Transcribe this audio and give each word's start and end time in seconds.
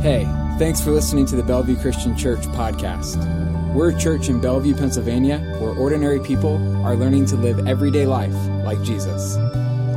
Hey, 0.00 0.24
thanks 0.58 0.80
for 0.80 0.92
listening 0.92 1.26
to 1.26 1.36
the 1.36 1.42
Bellevue 1.42 1.76
Christian 1.76 2.16
Church 2.16 2.40
podcast. 2.56 3.18
We're 3.74 3.90
a 3.90 3.98
church 3.98 4.30
in 4.30 4.40
Bellevue, 4.40 4.74
Pennsylvania, 4.74 5.40
where 5.60 5.72
ordinary 5.72 6.20
people 6.20 6.56
are 6.86 6.96
learning 6.96 7.26
to 7.26 7.36
live 7.36 7.68
everyday 7.68 8.06
life 8.06 8.32
like 8.64 8.82
Jesus. 8.82 9.36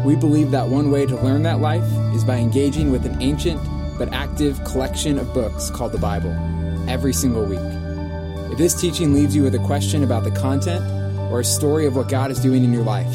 We 0.04 0.18
believe 0.18 0.52
that 0.52 0.68
one 0.68 0.92
way 0.92 1.06
to 1.06 1.16
learn 1.16 1.44
that 1.44 1.62
life 1.62 1.90
is 2.14 2.26
by 2.26 2.36
engaging 2.36 2.92
with 2.92 3.06
an 3.06 3.22
ancient 3.22 3.62
but 3.98 4.12
active 4.12 4.62
collection 4.66 5.18
of 5.18 5.34
books 5.34 5.70
called 5.70 5.94
the 5.94 6.00
Bible 6.00 6.36
every 6.90 7.14
single 7.14 7.46
week. 7.46 8.52
If 8.52 8.58
this 8.58 8.74
teaching 8.74 9.14
leaves 9.14 9.34
you 9.34 9.44
with 9.44 9.56
a 9.56 9.60
question 9.60 10.04
about 10.04 10.26
the 10.26 10.32
content 10.32 10.84
or 11.32 11.40
a 11.40 11.46
story 11.46 11.86
of 11.86 11.96
what 11.96 12.10
God 12.10 12.30
is 12.30 12.42
doing 12.42 12.66
in 12.66 12.74
your 12.74 12.84
life, 12.84 13.14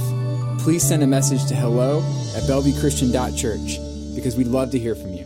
please 0.58 0.88
send 0.88 1.02
a 1.02 1.06
message 1.06 1.44
to 1.48 1.54
hello 1.54 1.98
at 2.34 2.44
bellevuechristian.church 2.44 4.14
because 4.14 4.36
we'd 4.36 4.46
love 4.46 4.70
to 4.70 4.78
hear 4.78 4.94
from 4.94 5.12
you. 5.12 5.17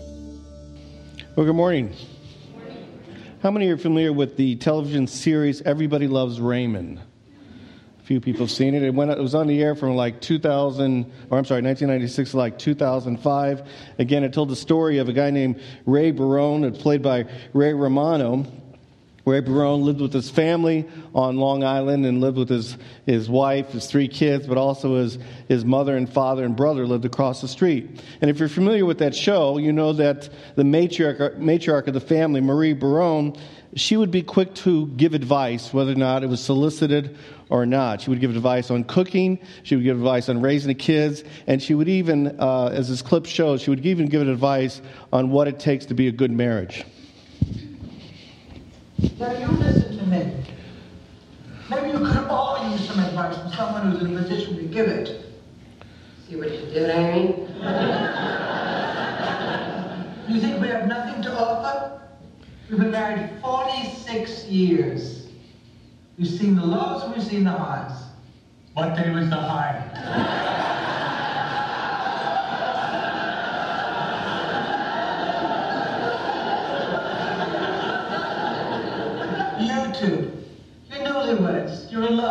Well, 1.34 1.46
good 1.46 1.56
morning. 1.56 1.94
How 3.42 3.50
many 3.50 3.66
are 3.70 3.78
familiar 3.78 4.12
with 4.12 4.36
the 4.36 4.56
television 4.56 5.06
series 5.06 5.62
Everybody 5.62 6.06
Loves 6.06 6.38
Raymond? 6.38 6.98
A 6.98 8.02
few 8.02 8.20
people 8.20 8.42
have 8.42 8.50
seen 8.50 8.74
it. 8.74 8.82
It, 8.82 8.92
went, 8.92 9.10
it 9.10 9.18
was 9.18 9.34
on 9.34 9.46
the 9.46 9.62
air 9.62 9.74
from 9.74 9.96
like 9.96 10.20
2000, 10.20 11.10
or 11.30 11.38
I'm 11.38 11.46
sorry, 11.46 11.62
1996 11.62 12.32
to 12.32 12.36
like 12.36 12.58
2005. 12.58 13.66
Again, 13.98 14.24
it 14.24 14.34
told 14.34 14.50
the 14.50 14.56
story 14.56 14.98
of 14.98 15.08
a 15.08 15.14
guy 15.14 15.30
named 15.30 15.58
Ray 15.86 16.10
Barone, 16.10 16.70
played 16.76 17.00
by 17.00 17.24
Ray 17.54 17.72
Romano, 17.72 18.44
Ray 19.24 19.40
Barone 19.40 19.82
lived 19.82 20.00
with 20.00 20.12
his 20.12 20.28
family 20.28 20.88
on 21.14 21.36
Long 21.36 21.62
Island 21.62 22.04
and 22.04 22.20
lived 22.20 22.36
with 22.36 22.48
his, 22.48 22.76
his 23.06 23.30
wife, 23.30 23.70
his 23.70 23.86
three 23.86 24.08
kids, 24.08 24.46
but 24.48 24.58
also 24.58 24.96
his, 24.96 25.16
his 25.48 25.64
mother 25.64 25.96
and 25.96 26.12
father 26.12 26.44
and 26.44 26.56
brother 26.56 26.86
lived 26.86 27.04
across 27.04 27.40
the 27.40 27.46
street. 27.46 28.02
And 28.20 28.28
if 28.30 28.40
you're 28.40 28.48
familiar 28.48 28.84
with 28.84 28.98
that 28.98 29.14
show, 29.14 29.58
you 29.58 29.72
know 29.72 29.92
that 29.92 30.28
the 30.56 30.64
matriarch, 30.64 31.38
matriarch 31.38 31.86
of 31.86 31.94
the 31.94 32.00
family, 32.00 32.40
Marie 32.40 32.72
Barone, 32.72 33.36
she 33.74 33.96
would 33.96 34.10
be 34.10 34.22
quick 34.22 34.54
to 34.54 34.88
give 34.88 35.14
advice, 35.14 35.72
whether 35.72 35.92
or 35.92 35.96
not 35.96 36.24
it 36.24 36.26
was 36.26 36.42
solicited 36.42 37.16
or 37.48 37.64
not. 37.64 38.00
She 38.00 38.10
would 38.10 38.20
give 38.20 38.34
advice 38.34 38.70
on 38.72 38.82
cooking, 38.84 39.38
she 39.62 39.76
would 39.76 39.84
give 39.84 39.96
advice 39.96 40.28
on 40.28 40.42
raising 40.42 40.68
the 40.68 40.74
kids, 40.74 41.22
and 41.46 41.62
she 41.62 41.74
would 41.74 41.88
even, 41.88 42.40
uh, 42.40 42.66
as 42.66 42.88
this 42.88 43.02
clip 43.02 43.26
shows, 43.26 43.62
she 43.62 43.70
would 43.70 43.86
even 43.86 44.06
give 44.06 44.26
advice 44.26 44.82
on 45.12 45.30
what 45.30 45.46
it 45.46 45.60
takes 45.60 45.86
to 45.86 45.94
be 45.94 46.08
a 46.08 46.12
good 46.12 46.32
marriage. 46.32 46.84
Now 49.18 49.32
you 49.38 49.46
listen 49.58 49.98
to 49.98 50.06
me. 50.06 50.44
Maybe 51.70 51.88
you 51.90 51.98
could 51.98 52.26
all 52.28 52.70
use 52.70 52.86
some 52.88 52.98
advice 53.00 53.36
from 53.36 53.52
someone 53.52 53.90
who's 53.92 54.02
in 54.02 54.16
a 54.16 54.22
position 54.22 54.56
to 54.56 54.62
give 54.64 54.88
it. 54.88 55.24
See 56.28 56.36
what 56.36 56.50
you 56.50 56.66
did, 56.66 56.90
Irene? 56.90 57.48
You 60.28 60.40
think 60.40 60.62
we 60.62 60.68
have 60.68 60.86
nothing 60.86 61.20
to 61.22 61.38
offer? 61.38 62.00
We've 62.70 62.78
been 62.78 62.90
married 62.92 63.28
46 63.42 64.44
years. 64.46 65.28
We've 66.16 66.28
seen 66.28 66.54
the 66.54 66.64
lows 66.64 67.14
we've 67.14 67.26
seen 67.26 67.44
the 67.44 67.50
highs. 67.50 68.04
What 68.74 68.96
day 68.96 69.10
was 69.10 69.28
the 69.28 69.36
high? 69.36 70.78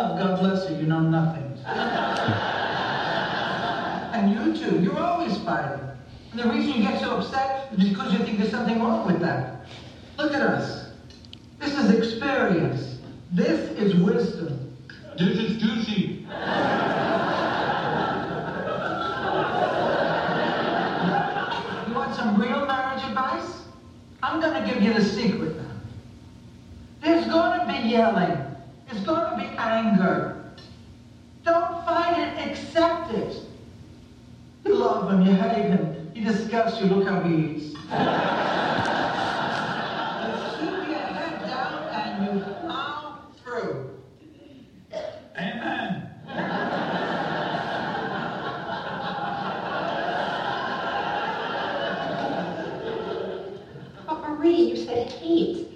love. 0.02 0.18
God 0.18 0.40
bless 0.40 0.70
you. 0.70 0.76
You 0.76 0.86
know 0.86 1.00
nothing. 1.00 1.42
and 4.14 4.32
you 4.32 4.56
too, 4.56 4.80
you're 4.80 4.98
always 4.98 5.36
fighting. 5.38 5.80
And 6.32 6.40
the 6.40 6.48
reason 6.48 6.72
you 6.74 6.82
get 6.82 7.00
so 7.00 7.16
upset 7.18 7.72
is 7.72 7.88
because 7.88 8.12
you 8.12 8.18
think 8.20 8.38
there's 8.38 8.50
something 8.50 8.80
wrong 8.80 9.06
with 9.06 9.20
that. 9.20 9.66
Look 10.18 10.32
at 10.32 10.42
us. 10.42 10.88
This 11.58 11.76
is 11.78 11.90
experience. 11.90 12.98
This 13.32 13.70
is 13.78 13.94
wisdom. 13.94 14.76
This 15.18 15.38
is 15.38 15.60
juicy. 15.62 16.26
you 21.86 21.94
want 21.94 22.14
some 22.14 22.40
real 22.40 22.66
marriage 22.66 23.04
advice? 23.04 23.62
I'm 24.22 24.40
going 24.40 24.62
to 24.62 24.68
give 24.72 24.82
you 24.82 24.94
the 24.94 25.04
secret 25.04 25.56
now. 25.56 25.62
There's 27.02 27.26
going 27.26 27.60
to 27.60 27.66
be 27.66 27.88
yelling. 27.88 28.38
There's 28.90 29.04
going 29.04 29.30
to 29.30 29.36
be 29.36 29.56
anger. 29.58 30.44
Don't 31.44 31.84
fight 31.84 32.18
it, 32.18 32.50
accept 32.50 33.12
it. 33.12 33.36
You 34.64 34.74
love 34.76 35.10
him, 35.12 35.26
you 35.26 35.34
hate 35.34 35.70
him, 35.70 36.10
he 36.14 36.22
disgusts 36.22 36.80
you, 36.80 36.86
look 36.86 37.08
how 37.08 37.20
he 37.22 37.34
eats. 37.34 37.72
Just 37.72 37.80
keep 40.60 40.70
your 40.70 40.84
head 40.84 41.42
down 41.46 41.88
and 41.90 42.38
you 42.38 42.44
plow 42.44 43.18
through. 43.42 43.90
Amen. 45.36 46.10
But 54.06 54.28
Marie, 54.28 54.54
you 54.54 54.76
said 54.76 55.10
hate. 55.10 55.68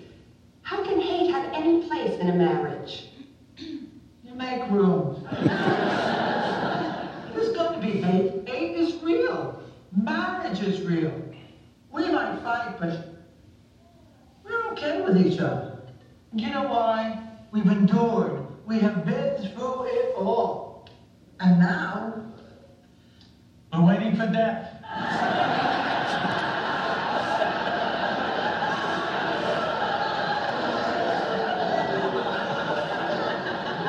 How 0.62 0.84
can 0.84 1.00
hate 1.00 1.30
have 1.30 1.52
any 1.54 1.82
place 1.88 2.18
in 2.20 2.28
a 2.28 2.34
marriage? 2.34 3.08
You 3.56 4.34
make 4.34 4.68
room. 4.70 5.26
There's 7.34 7.52
going 7.56 7.80
to 7.80 7.86
be 7.86 8.00
hate. 8.02 8.48
Hate 8.48 8.76
is 8.76 9.02
real. 9.02 9.62
Marriage 10.02 10.60
is 10.60 10.82
real. 10.82 11.12
We 11.90 12.10
might 12.10 12.40
fight, 12.42 12.78
but 12.78 13.14
we're 14.44 14.66
okay 14.72 15.00
with 15.00 15.16
each 15.24 15.38
other. 15.40 15.78
You 16.34 16.50
know 16.50 16.64
why? 16.64 17.22
We've 17.52 17.66
endured. 17.66 18.46
We 18.66 18.78
have 18.80 19.06
been 19.06 19.36
through 19.52 19.84
it 19.84 20.14
all. 20.16 20.88
And 21.40 21.58
now, 21.58 22.22
we're 23.72 23.86
waiting 23.86 24.12
for 24.16 24.26
death. 24.26 24.72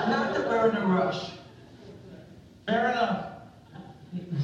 Not 0.10 0.34
that 0.34 0.48
we're 0.48 0.70
in 0.70 0.76
a 0.78 0.86
rush. 0.86 1.32
Fair 2.66 2.92
enough. 2.92 3.26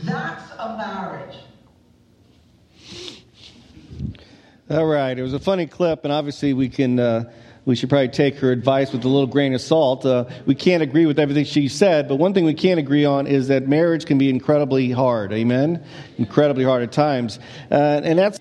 That's 0.03 0.51
a 0.59 0.77
marriage. 0.77 1.37
All 4.69 4.85
right, 5.13 5.19
it 5.19 5.23
was 5.23 5.33
a 5.33 5.39
funny 5.39 5.67
clip, 5.67 6.03
and 6.05 6.11
obviously 6.11 6.53
we 6.53 6.67
can 6.67 6.99
uh, 6.99 7.31
we 7.65 7.75
should 7.75 7.87
probably 7.87 8.07
take 8.07 8.35
her 8.37 8.51
advice 8.51 8.91
with 8.91 9.05
a 9.05 9.07
little 9.07 9.27
grain 9.27 9.53
of 9.53 9.61
salt. 9.61 10.05
Uh, 10.05 10.25
we 10.47 10.55
can't 10.55 10.81
agree 10.81 11.05
with 11.05 11.19
everything 11.19 11.45
she 11.45 11.67
said, 11.67 12.07
but 12.07 12.15
one 12.15 12.33
thing 12.33 12.45
we 12.45 12.53
can 12.55 12.79
agree 12.79 13.05
on 13.05 13.27
is 13.27 13.47
that 13.47 13.67
marriage 13.67 14.05
can 14.05 14.17
be 14.17 14.29
incredibly 14.29 14.89
hard. 14.89 15.31
Amen, 15.31 15.85
incredibly 16.17 16.63
hard 16.63 16.81
at 16.81 16.91
times, 16.91 17.39
uh, 17.69 18.01
and 18.03 18.17
that's 18.17 18.39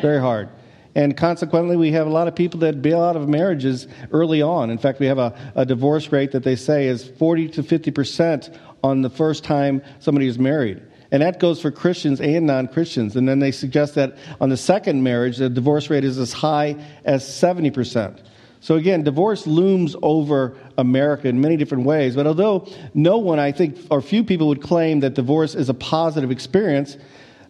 very 0.00 0.20
hard. 0.20 0.48
And 0.94 1.16
consequently, 1.16 1.76
we 1.76 1.90
have 1.92 2.06
a 2.06 2.10
lot 2.10 2.28
of 2.28 2.36
people 2.36 2.60
that 2.60 2.82
bail 2.82 3.02
out 3.02 3.16
of 3.16 3.28
marriages 3.28 3.88
early 4.12 4.42
on. 4.42 4.70
In 4.70 4.78
fact, 4.78 5.00
we 5.00 5.06
have 5.06 5.18
a, 5.18 5.34
a 5.56 5.66
divorce 5.66 6.12
rate 6.12 6.30
that 6.32 6.44
they 6.44 6.54
say 6.54 6.86
is 6.86 7.08
40 7.18 7.48
to 7.48 7.62
50 7.64 7.90
percent 7.90 8.50
on 8.84 9.02
the 9.02 9.10
first 9.10 9.42
time 9.42 9.82
somebody 9.98 10.28
is 10.28 10.38
married. 10.38 10.82
And 11.12 11.22
that 11.22 11.38
goes 11.38 11.60
for 11.60 11.70
Christians 11.70 12.20
and 12.20 12.46
non 12.46 12.66
Christians. 12.66 13.14
And 13.14 13.28
then 13.28 13.38
they 13.38 13.52
suggest 13.52 13.94
that 13.96 14.16
on 14.40 14.48
the 14.48 14.56
second 14.56 15.02
marriage, 15.02 15.36
the 15.36 15.50
divorce 15.50 15.90
rate 15.90 16.04
is 16.04 16.18
as 16.18 16.32
high 16.32 16.74
as 17.04 17.22
70%. 17.22 18.18
So 18.60 18.76
again, 18.76 19.02
divorce 19.02 19.46
looms 19.46 19.94
over 20.02 20.56
America 20.78 21.28
in 21.28 21.40
many 21.40 21.56
different 21.56 21.84
ways. 21.84 22.16
But 22.16 22.26
although 22.26 22.66
no 22.94 23.18
one, 23.18 23.38
I 23.38 23.52
think, 23.52 23.76
or 23.90 24.00
few 24.00 24.24
people 24.24 24.48
would 24.48 24.62
claim 24.62 25.00
that 25.00 25.14
divorce 25.14 25.54
is 25.54 25.68
a 25.68 25.74
positive 25.74 26.30
experience, 26.30 26.96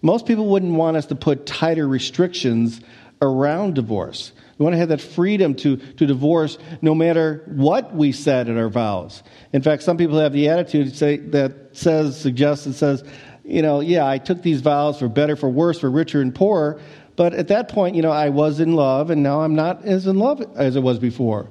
most 0.01 0.27
people 0.27 0.47
wouldn't 0.47 0.73
want 0.73 0.97
us 0.97 1.07
to 1.07 1.15
put 1.15 1.47
tighter 1.47 1.87
restrictions 1.87 2.81
around 3.21 3.75
divorce. 3.75 4.33
We 4.59 4.65
want 4.65 4.75
to 4.75 4.79
have 4.79 4.89
that 4.89 5.01
freedom 5.01 5.55
to, 5.57 5.77
to 5.77 6.07
divorce 6.07 6.59
no 6.81 6.95
matter 6.95 7.43
what 7.47 7.95
we 7.95 8.13
said 8.13 8.49
in 8.49 8.59
our 8.59 8.69
vows. 8.69 9.23
In 9.53 9.63
fact, 9.63 9.83
some 9.83 9.97
people 9.97 10.19
have 10.19 10.33
the 10.33 10.49
attitude 10.49 10.93
that 11.33 11.69
says, 11.73 12.21
suggests, 12.21 12.67
and 12.67 12.75
says, 12.75 13.05
you 13.45 13.63
know, 13.63 13.81
yeah, 13.81 14.07
I 14.07 14.19
took 14.19 14.43
these 14.43 14.61
vows 14.61 14.99
for 14.99 15.09
better, 15.09 15.37
for 15.37 15.49
worse, 15.49 15.81
for 15.81 15.91
richer 15.91 16.21
and 16.21 16.35
poorer, 16.35 16.81
but 17.17 17.35
at 17.35 17.49
that 17.49 17.69
point, 17.69 17.97
you 17.97 18.03
know, 18.03 18.11
I 18.11 18.31
was 18.31 18.61
in 18.61 18.75
love 18.75 19.11
and 19.11 19.23
now 19.23 19.43
I'm 19.43 19.55
not 19.55 19.85
as 19.85 20.07
in 20.07 20.19
love 20.19 20.43
as 20.57 20.77
I 20.77 20.81
was 20.81 20.99
before. 20.99 21.51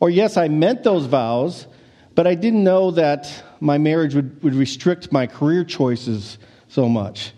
Or 0.00 0.10
yes, 0.10 0.36
I 0.36 0.48
meant 0.48 0.82
those 0.84 1.06
vows, 1.06 1.66
but 2.14 2.26
I 2.26 2.34
didn't 2.34 2.64
know 2.64 2.90
that 2.92 3.44
my 3.60 3.78
marriage 3.78 4.14
would, 4.14 4.42
would 4.42 4.54
restrict 4.54 5.12
my 5.12 5.26
career 5.26 5.64
choices 5.64 6.38
so 6.68 6.88
much. 6.88 7.32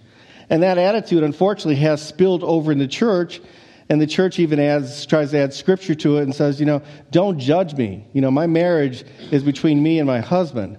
And 0.49 0.63
that 0.63 0.79
attitude, 0.79 1.23
unfortunately, 1.23 1.77
has 1.77 2.05
spilled 2.05 2.43
over 2.43 2.73
in 2.73 2.79
the 2.79 2.89
church. 2.89 3.41
And 3.89 4.01
the 4.01 4.07
church 4.07 4.39
even 4.39 4.59
adds, 4.61 5.07
tries 5.07 5.31
to 5.31 5.39
add 5.39 5.53
scripture 5.55 5.95
to 5.97 6.19
it 6.19 6.23
and 6.23 6.35
says, 6.35 6.61
you 6.61 6.67
know, 6.67 6.83
don't 7.11 7.39
judge 7.39 7.75
me. 7.75 8.07
You 8.13 8.21
know, 8.21 8.31
my 8.31 8.47
marriage 8.47 9.05
is 9.31 9.43
between 9.43 9.83
me 9.83 9.99
and 9.99 10.07
my 10.07 10.21
husband. 10.21 10.79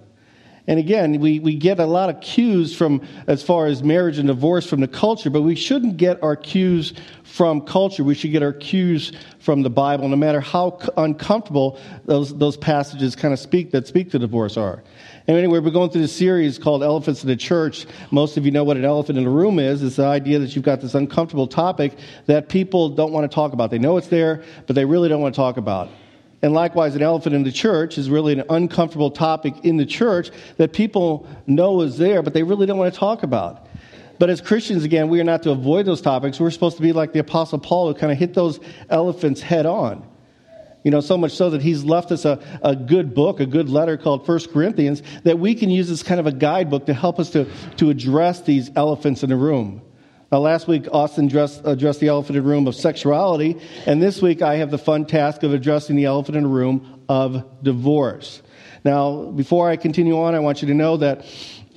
And 0.67 0.79
again, 0.79 1.19
we, 1.19 1.39
we 1.39 1.55
get 1.55 1.79
a 1.79 1.85
lot 1.85 2.09
of 2.09 2.21
cues 2.21 2.75
from 2.75 3.01
as 3.25 3.41
far 3.41 3.65
as 3.65 3.81
marriage 3.81 4.19
and 4.19 4.27
divorce 4.27 4.65
from 4.65 4.79
the 4.79 4.87
culture, 4.87 5.29
but 5.29 5.41
we 5.41 5.55
shouldn't 5.55 5.97
get 5.97 6.21
our 6.21 6.35
cues 6.35 6.93
from 7.23 7.61
culture. 7.61 8.03
We 8.03 8.13
should 8.13 8.31
get 8.31 8.43
our 8.43 8.53
cues 8.53 9.11
from 9.39 9.63
the 9.63 9.69
Bible, 9.71 10.07
no 10.07 10.15
matter 10.15 10.39
how 10.39 10.77
uncomfortable 10.97 11.79
those, 12.05 12.37
those 12.37 12.57
passages 12.57 13.15
kind 13.15 13.33
of 13.33 13.39
speak 13.39 13.71
that 13.71 13.87
speak 13.87 14.11
to 14.11 14.19
divorce 14.19 14.55
are. 14.55 14.83
And 15.27 15.37
anyway, 15.37 15.59
we're 15.59 15.71
going 15.71 15.89
through 15.89 16.01
this 16.01 16.15
series 16.15 16.59
called 16.59 16.83
Elephants 16.83 17.23
in 17.23 17.29
the 17.29 17.35
Church. 17.35 17.87
Most 18.11 18.37
of 18.37 18.45
you 18.45 18.51
know 18.51 18.63
what 18.63 18.77
an 18.77 18.85
elephant 18.85 19.17
in 19.17 19.23
the 19.23 19.29
room 19.29 19.57
is. 19.57 19.81
It's 19.81 19.95
the 19.95 20.05
idea 20.05 20.39
that 20.39 20.55
you've 20.55 20.65
got 20.65 20.81
this 20.81 20.93
uncomfortable 20.93 21.47
topic 21.47 21.97
that 22.27 22.49
people 22.49 22.89
don't 22.89 23.11
want 23.11 23.29
to 23.29 23.33
talk 23.33 23.53
about. 23.53 23.71
They 23.71 23.79
know 23.79 23.97
it's 23.97 24.07
there, 24.07 24.43
but 24.67 24.75
they 24.75 24.85
really 24.85 25.09
don't 25.09 25.21
want 25.21 25.33
to 25.33 25.39
talk 25.39 25.57
about. 25.57 25.89
And 26.41 26.53
likewise, 26.53 26.95
an 26.95 27.03
elephant 27.03 27.35
in 27.35 27.43
the 27.43 27.51
church 27.51 27.97
is 27.97 28.09
really 28.09 28.33
an 28.33 28.43
uncomfortable 28.49 29.11
topic 29.11 29.53
in 29.63 29.77
the 29.77 29.85
church 29.85 30.31
that 30.57 30.73
people 30.73 31.27
know 31.45 31.81
is 31.81 31.97
there, 31.97 32.23
but 32.23 32.33
they 32.33 32.43
really 32.43 32.65
don't 32.65 32.77
want 32.77 32.91
to 32.93 32.99
talk 32.99 33.21
about. 33.23 33.67
But 34.17 34.29
as 34.29 34.41
Christians, 34.41 34.83
again, 34.83 35.09
we 35.09 35.19
are 35.19 35.23
not 35.23 35.43
to 35.43 35.51
avoid 35.51 35.85
those 35.85 36.01
topics. 36.01 36.39
We're 36.39 36.51
supposed 36.51 36.77
to 36.77 36.83
be 36.83 36.93
like 36.93 37.13
the 37.13 37.19
Apostle 37.19 37.59
Paul, 37.59 37.87
who 37.87 37.99
kind 37.99 38.11
of 38.11 38.17
hit 38.17 38.33
those 38.33 38.59
elephants 38.89 39.41
head 39.41 39.65
on. 39.65 40.07
You 40.83 40.89
know, 40.89 40.99
so 40.99 41.15
much 41.15 41.33
so 41.33 41.51
that 41.51 41.61
he's 41.61 41.83
left 41.83 42.11
us 42.11 42.25
a, 42.25 42.39
a 42.63 42.75
good 42.75 43.13
book, 43.13 43.39
a 43.39 43.45
good 43.45 43.69
letter 43.69 43.97
called 43.97 44.25
First 44.25 44.51
Corinthians, 44.51 45.03
that 45.23 45.37
we 45.37 45.53
can 45.53 45.69
use 45.69 45.91
as 45.91 46.01
kind 46.01 46.19
of 46.19 46.25
a 46.25 46.31
guidebook 46.31 46.87
to 46.87 46.93
help 46.93 47.19
us 47.19 47.29
to, 47.31 47.47
to 47.77 47.91
address 47.91 48.41
these 48.41 48.71
elephants 48.75 49.21
in 49.21 49.29
the 49.29 49.35
room. 49.35 49.83
Now, 50.31 50.39
last 50.39 50.65
week, 50.65 50.87
Austin 50.93 51.25
addressed, 51.25 51.61
addressed 51.65 51.99
the 51.99 52.07
elephant 52.07 52.37
in 52.37 52.43
the 52.43 52.49
room 52.49 52.65
of 52.65 52.73
sexuality, 52.73 53.57
and 53.85 54.01
this 54.01 54.21
week 54.21 54.41
I 54.41 54.55
have 54.55 54.71
the 54.71 54.77
fun 54.77 55.05
task 55.05 55.43
of 55.43 55.53
addressing 55.53 55.97
the 55.97 56.05
elephant 56.05 56.37
in 56.37 56.43
the 56.43 56.49
room 56.49 57.03
of 57.09 57.43
divorce. 57.61 58.41
Now, 58.85 59.25
before 59.25 59.69
I 59.69 59.75
continue 59.75 60.17
on, 60.17 60.33
I 60.33 60.39
want 60.39 60.61
you 60.61 60.69
to 60.69 60.73
know 60.73 60.95
that 60.95 61.25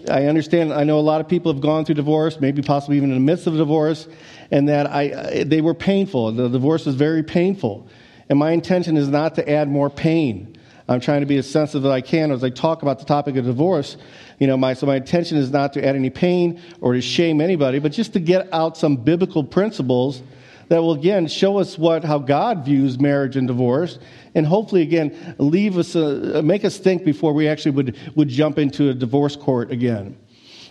I 0.08 0.26
understand, 0.26 0.72
I 0.72 0.84
know 0.84 1.00
a 1.00 1.00
lot 1.00 1.20
of 1.20 1.26
people 1.26 1.52
have 1.52 1.60
gone 1.60 1.84
through 1.84 1.96
divorce, 1.96 2.38
maybe 2.38 2.62
possibly 2.62 2.96
even 2.96 3.10
in 3.10 3.16
the 3.16 3.32
midst 3.32 3.48
of 3.48 3.56
divorce, 3.56 4.06
and 4.52 4.68
that 4.68 4.86
I, 4.86 5.42
they 5.42 5.60
were 5.60 5.74
painful. 5.74 6.30
The 6.30 6.48
divorce 6.48 6.86
was 6.86 6.94
very 6.94 7.24
painful. 7.24 7.88
And 8.28 8.38
my 8.38 8.52
intention 8.52 8.96
is 8.96 9.08
not 9.08 9.34
to 9.34 9.50
add 9.50 9.68
more 9.68 9.90
pain. 9.90 10.53
I'm 10.88 11.00
trying 11.00 11.20
to 11.20 11.26
be 11.26 11.38
as 11.38 11.50
sensitive 11.50 11.86
as 11.86 11.90
I 11.90 12.00
can 12.02 12.30
as 12.30 12.44
I 12.44 12.50
talk 12.50 12.82
about 12.82 12.98
the 12.98 13.06
topic 13.06 13.36
of 13.36 13.46
divorce. 13.46 13.96
You 14.38 14.46
know, 14.46 14.56
my, 14.56 14.74
so 14.74 14.86
my 14.86 14.96
intention 14.96 15.38
is 15.38 15.50
not 15.50 15.72
to 15.74 15.84
add 15.84 15.96
any 15.96 16.10
pain 16.10 16.60
or 16.80 16.92
to 16.92 17.00
shame 17.00 17.40
anybody, 17.40 17.78
but 17.78 17.92
just 17.92 18.12
to 18.12 18.20
get 18.20 18.52
out 18.52 18.76
some 18.76 18.96
biblical 18.96 19.42
principles 19.42 20.22
that 20.68 20.78
will 20.78 20.92
again 20.92 21.26
show 21.26 21.58
us 21.58 21.78
what 21.78 22.04
how 22.04 22.18
God 22.18 22.64
views 22.64 22.98
marriage 22.98 23.36
and 23.36 23.46
divorce, 23.46 23.98
and 24.34 24.46
hopefully 24.46 24.82
again 24.82 25.36
leave 25.38 25.76
us 25.76 25.94
uh, 25.94 26.40
make 26.44 26.64
us 26.64 26.78
think 26.78 27.04
before 27.04 27.32
we 27.32 27.48
actually 27.48 27.72
would 27.72 27.96
would 28.14 28.28
jump 28.28 28.58
into 28.58 28.88
a 28.88 28.94
divorce 28.94 29.36
court 29.36 29.70
again. 29.70 30.16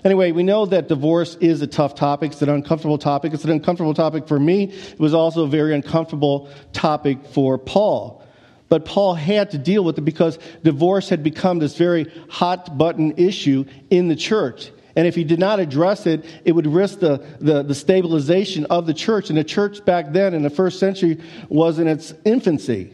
Anyway, 0.03 0.31
we 0.31 0.43
know 0.43 0.65
that 0.65 0.89
divorce 0.89 1.35
is 1.35 1.61
a 1.61 1.67
tough 1.67 1.95
topic. 1.95 2.33
It's 2.33 2.41
an 2.41 2.49
uncomfortable 2.49 2.97
topic. 2.97 3.33
It's 3.33 3.45
an 3.45 3.51
uncomfortable 3.51 3.93
topic 3.93 4.27
for 4.27 4.39
me. 4.39 4.65
It 4.65 4.99
was 4.99 5.13
also 5.13 5.43
a 5.43 5.47
very 5.47 5.73
uncomfortable 5.73 6.49
topic 6.73 7.25
for 7.27 7.57
Paul. 7.57 8.22
But 8.69 8.85
Paul 8.85 9.13
had 9.13 9.51
to 9.51 9.57
deal 9.57 9.83
with 9.83 9.97
it 9.97 10.01
because 10.01 10.39
divorce 10.63 11.09
had 11.09 11.23
become 11.23 11.59
this 11.59 11.77
very 11.77 12.11
hot 12.29 12.77
button 12.77 13.13
issue 13.17 13.65
in 13.89 14.07
the 14.07 14.15
church. 14.15 14.71
And 14.95 15.07
if 15.07 15.15
he 15.15 15.23
did 15.23 15.39
not 15.39 15.59
address 15.59 16.05
it, 16.05 16.25
it 16.45 16.51
would 16.51 16.67
risk 16.67 16.99
the, 16.99 17.17
the, 17.39 17.63
the, 17.63 17.73
stabilization 17.73 18.65
of 18.65 18.85
the 18.85 18.93
church. 18.93 19.29
And 19.29 19.37
the 19.37 19.43
church 19.43 19.83
back 19.85 20.11
then 20.11 20.33
in 20.33 20.43
the 20.43 20.51
first 20.51 20.79
century 20.79 21.19
was 21.49 21.79
in 21.79 21.87
its 21.87 22.13
infancy. 22.25 22.93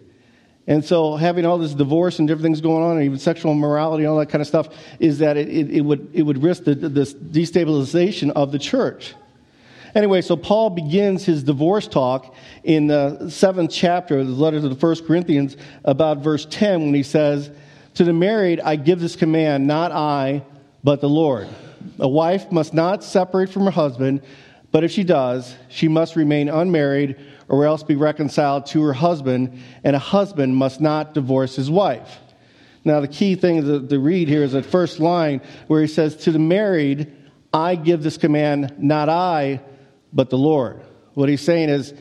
And 0.65 0.85
so 0.85 1.15
having 1.15 1.45
all 1.45 1.57
this 1.57 1.73
divorce 1.73 2.19
and 2.19 2.27
different 2.27 2.43
things 2.43 2.61
going 2.61 2.83
on, 2.83 2.97
and 2.97 3.05
even 3.05 3.17
sexual 3.17 3.51
immorality 3.51 4.03
and 4.03 4.11
all 4.11 4.19
that 4.19 4.29
kind 4.29 4.41
of 4.41 4.47
stuff, 4.47 4.69
is 4.99 5.19
that 5.19 5.35
it, 5.35 5.49
it, 5.49 5.71
it 5.71 5.81
would, 5.81 6.09
it 6.13 6.21
would 6.21 6.41
risk 6.41 6.63
the, 6.63 6.75
the 6.75 6.89
destabilization 6.89 8.31
of 8.31 8.51
the 8.51 8.59
church. 8.59 9.15
Anyway, 9.95 10.21
so 10.21 10.35
Paul 10.35 10.69
begins 10.69 11.25
his 11.25 11.43
divorce 11.43 11.87
talk 11.87 12.35
in 12.63 12.87
the 12.87 13.29
seventh 13.29 13.71
chapter 13.71 14.19
of 14.19 14.27
the 14.27 14.33
letter 14.33 14.61
to 14.61 14.69
the 14.69 14.75
First 14.75 15.05
Corinthians, 15.05 15.57
about 15.83 16.19
verse 16.19 16.45
10, 16.49 16.81
when 16.81 16.93
he 16.93 17.03
says, 17.03 17.49
To 17.95 18.03
the 18.03 18.13
married 18.13 18.59
I 18.59 18.75
give 18.75 18.99
this 18.99 19.15
command, 19.15 19.65
not 19.65 19.91
I, 19.91 20.43
but 20.83 21.01
the 21.01 21.09
Lord. 21.09 21.47
A 21.99 22.07
wife 22.07 22.51
must 22.51 22.73
not 22.73 23.03
separate 23.03 23.49
from 23.49 23.65
her 23.65 23.71
husband, 23.71 24.21
but 24.71 24.83
if 24.83 24.91
she 24.91 25.03
does, 25.03 25.55
she 25.69 25.87
must 25.87 26.15
remain 26.15 26.49
unmarried 26.49 27.15
or 27.47 27.65
else 27.65 27.81
be 27.81 27.95
reconciled 27.95 28.67
to 28.67 28.83
her 28.83 28.93
husband, 28.93 29.59
and 29.83 29.95
a 29.95 29.99
husband 29.99 30.55
must 30.55 30.79
not 30.79 31.15
divorce 31.15 31.55
his 31.55 31.69
wife. 31.69 32.19
Now, 32.85 32.99
the 33.01 33.07
key 33.07 33.35
thing 33.35 33.63
to, 33.63 33.87
to 33.87 33.99
read 33.99 34.27
here 34.27 34.43
is 34.43 34.51
that 34.51 34.65
first 34.65 34.99
line 34.99 35.41
where 35.67 35.81
he 35.81 35.87
says, 35.87 36.15
To 36.17 36.31
the 36.31 36.39
married, 36.39 37.11
I 37.51 37.75
give 37.75 38.03
this 38.03 38.17
command, 38.17 38.75
not 38.77 39.09
I, 39.09 39.61
but 40.13 40.29
the 40.29 40.37
Lord. 40.37 40.81
What 41.13 41.29
he's 41.29 41.41
saying 41.41 41.69
is, 41.69 41.93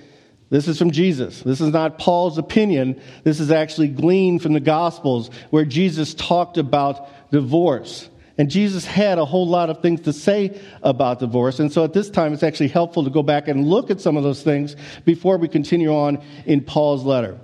this 0.51 0.67
is 0.67 0.79
from 0.79 0.93
Jesus. 0.93 1.43
This 1.43 1.61
is 1.61 1.73
not 1.73 1.99
Paul's 1.99 2.39
opinion. 2.39 3.01
This 3.23 3.39
is 3.39 3.51
actually 3.51 3.89
gleaned 3.89 4.43
from 4.43 4.55
the 4.55 4.61
Gospels 4.61 5.31
where 5.51 5.65
Jesus 5.65 6.15
talked 6.15 6.57
about 6.57 7.31
divorce. 7.31 8.09
And 8.39 8.49
Jesus 8.51 8.85
had 8.85 9.19
a 9.19 9.25
whole 9.25 9.47
lot 9.47 9.69
of 9.69 9.83
things 9.83 10.03
to 10.03 10.13
say 10.13 10.61
about 10.83 11.19
divorce. 11.19 11.59
And 11.59 11.73
so 11.73 11.85
at 11.85 11.93
this 11.93 12.09
time, 12.09 12.33
it's 12.33 12.45
actually 12.45 12.69
helpful 12.69 13.05
to 13.05 13.11
go 13.11 13.23
back 13.23 13.49
and 13.49 13.67
look 13.67 13.91
at 13.91 14.01
some 14.01 14.17
of 14.17 14.23
those 14.23 14.43
things 14.43 14.77
before 15.05 15.37
we 15.39 15.49
continue 15.49 15.93
on 15.93 16.23
in 16.47 16.63
Paul's 16.63 17.05
letter. 17.05 17.37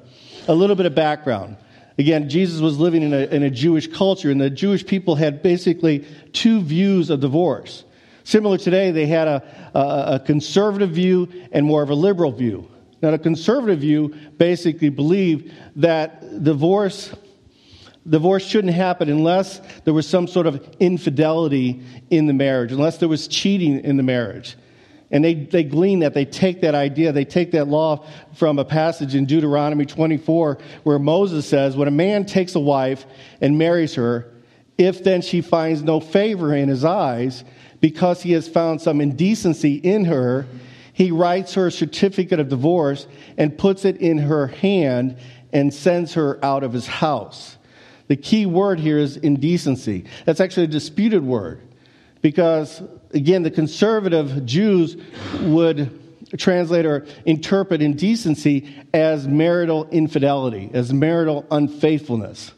A 0.46 0.54
little 0.54 0.76
bit 0.76 0.86
of 0.86 0.94
background. 0.94 1.56
Again, 1.98 2.28
Jesus 2.28 2.60
was 2.60 2.78
living 2.78 3.02
in 3.02 3.12
a, 3.12 3.26
in 3.26 3.42
a 3.42 3.50
Jewish 3.50 3.86
culture, 3.88 4.30
and 4.30 4.40
the 4.40 4.50
Jewish 4.50 4.86
people 4.86 5.16
had 5.16 5.42
basically 5.42 6.06
two 6.32 6.60
views 6.60 7.10
of 7.10 7.20
divorce. 7.20 7.84
Similar 8.24 8.56
today, 8.56 8.90
they 8.90 9.06
had 9.06 9.28
a, 9.28 9.42
a, 9.74 10.14
a 10.14 10.20
conservative 10.20 10.90
view 10.90 11.28
and 11.52 11.64
more 11.64 11.82
of 11.82 11.90
a 11.90 11.94
liberal 11.94 12.32
view. 12.32 12.68
Now, 13.02 13.10
the 13.10 13.18
conservative 13.18 13.80
view 13.80 14.14
basically 14.38 14.88
believed 14.88 15.52
that 15.76 16.42
divorce, 16.42 17.14
divorce 18.08 18.46
shouldn't 18.46 18.72
happen 18.72 19.10
unless 19.10 19.60
there 19.84 19.92
was 19.92 20.08
some 20.08 20.26
sort 20.26 20.46
of 20.46 20.66
infidelity 20.80 21.82
in 22.08 22.26
the 22.26 22.32
marriage, 22.32 22.72
unless 22.72 22.96
there 22.96 23.10
was 23.10 23.28
cheating 23.28 23.80
in 23.80 23.98
the 23.98 24.02
marriage. 24.02 24.56
And 25.10 25.22
they, 25.22 25.34
they 25.34 25.64
glean 25.64 25.98
that, 25.98 26.14
they 26.14 26.24
take 26.24 26.62
that 26.62 26.74
idea, 26.74 27.12
they 27.12 27.26
take 27.26 27.52
that 27.52 27.68
law 27.68 28.06
from 28.36 28.58
a 28.58 28.64
passage 28.64 29.14
in 29.14 29.26
Deuteronomy 29.26 29.84
24 29.84 30.58
where 30.82 30.98
Moses 30.98 31.46
says, 31.46 31.76
When 31.76 31.88
a 31.88 31.92
man 31.92 32.24
takes 32.24 32.54
a 32.54 32.60
wife 32.60 33.04
and 33.42 33.58
marries 33.58 33.94
her, 33.96 34.32
if 34.78 35.04
then 35.04 35.20
she 35.20 35.42
finds 35.42 35.82
no 35.82 36.00
favor 36.00 36.54
in 36.54 36.68
his 36.68 36.84
eyes, 36.84 37.44
because 37.84 38.22
he 38.22 38.32
has 38.32 38.48
found 38.48 38.80
some 38.80 38.98
indecency 38.98 39.74
in 39.74 40.06
her, 40.06 40.46
he 40.94 41.10
writes 41.10 41.52
her 41.52 41.66
a 41.66 41.70
certificate 41.70 42.40
of 42.40 42.48
divorce 42.48 43.06
and 43.36 43.58
puts 43.58 43.84
it 43.84 43.98
in 43.98 44.16
her 44.16 44.46
hand 44.46 45.18
and 45.52 45.74
sends 45.74 46.14
her 46.14 46.42
out 46.42 46.64
of 46.64 46.72
his 46.72 46.86
house. 46.86 47.58
The 48.08 48.16
key 48.16 48.46
word 48.46 48.80
here 48.80 48.96
is 48.96 49.18
indecency. 49.18 50.06
That's 50.24 50.40
actually 50.40 50.64
a 50.64 50.68
disputed 50.68 51.22
word 51.22 51.60
because, 52.22 52.82
again, 53.12 53.42
the 53.42 53.50
conservative 53.50 54.46
Jews 54.46 54.96
would 55.42 56.00
translate 56.38 56.86
or 56.86 57.04
interpret 57.26 57.82
indecency 57.82 58.74
as 58.94 59.28
marital 59.28 59.90
infidelity, 59.90 60.70
as 60.72 60.90
marital 60.90 61.44
unfaithfulness. 61.50 62.50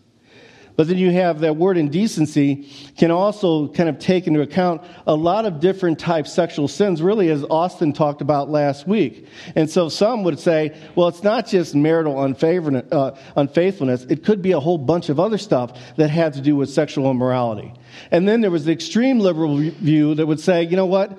But 0.77 0.89
then 0.89 0.99
you 0.99 1.11
have 1.11 1.41
that 1.41 1.57
word 1.57 1.79
indecency 1.79 2.69
can 2.99 3.11
also 3.11 3.69
kind 3.69 3.89
of 3.89 3.99
take 3.99 4.27
into 4.27 4.43
account 4.43 4.83
a 5.07 5.15
lot 5.15 5.47
of 5.47 5.59
different 5.59 5.99
types 5.99 6.33
sexual 6.33 6.69
sins, 6.69 7.01
really, 7.01 7.31
as 7.31 7.45
Austin 7.45 7.95
talked 7.95 8.21
about 8.21 8.51
last 8.51 8.87
week. 8.87 9.27
And 9.55 9.71
so 9.71 9.89
some 9.89 10.23
would 10.25 10.39
say, 10.39 10.77
well, 10.95 11.09
it's 11.09 11.23
not 11.23 11.47
just 11.47 11.75
marital 11.75 12.19
uh, 12.19 13.17
unfaithfulness, 13.37 14.05
it 14.05 14.23
could 14.23 14.43
be 14.43 14.53
a 14.53 14.61
whole 14.61 14.79
bunch 14.79 15.09
of 15.09 15.19
other 15.19 15.39
stuff 15.39 15.79
that 15.97 16.11
had 16.11 16.35
to 16.35 16.43
do 16.43 16.55
with 16.55 16.69
sexual 16.69 17.11
immorality. 17.11 17.73
And 18.11 18.29
then 18.29 18.43
there 18.43 18.51
was 18.51 18.67
the 18.67 18.73
extreme 18.73 19.19
liberal 19.19 19.57
view 19.57 20.15
that 20.15 20.27
would 20.27 20.41
say, 20.41 20.63
you 20.63 20.77
know 20.77 20.87
what? 20.87 21.19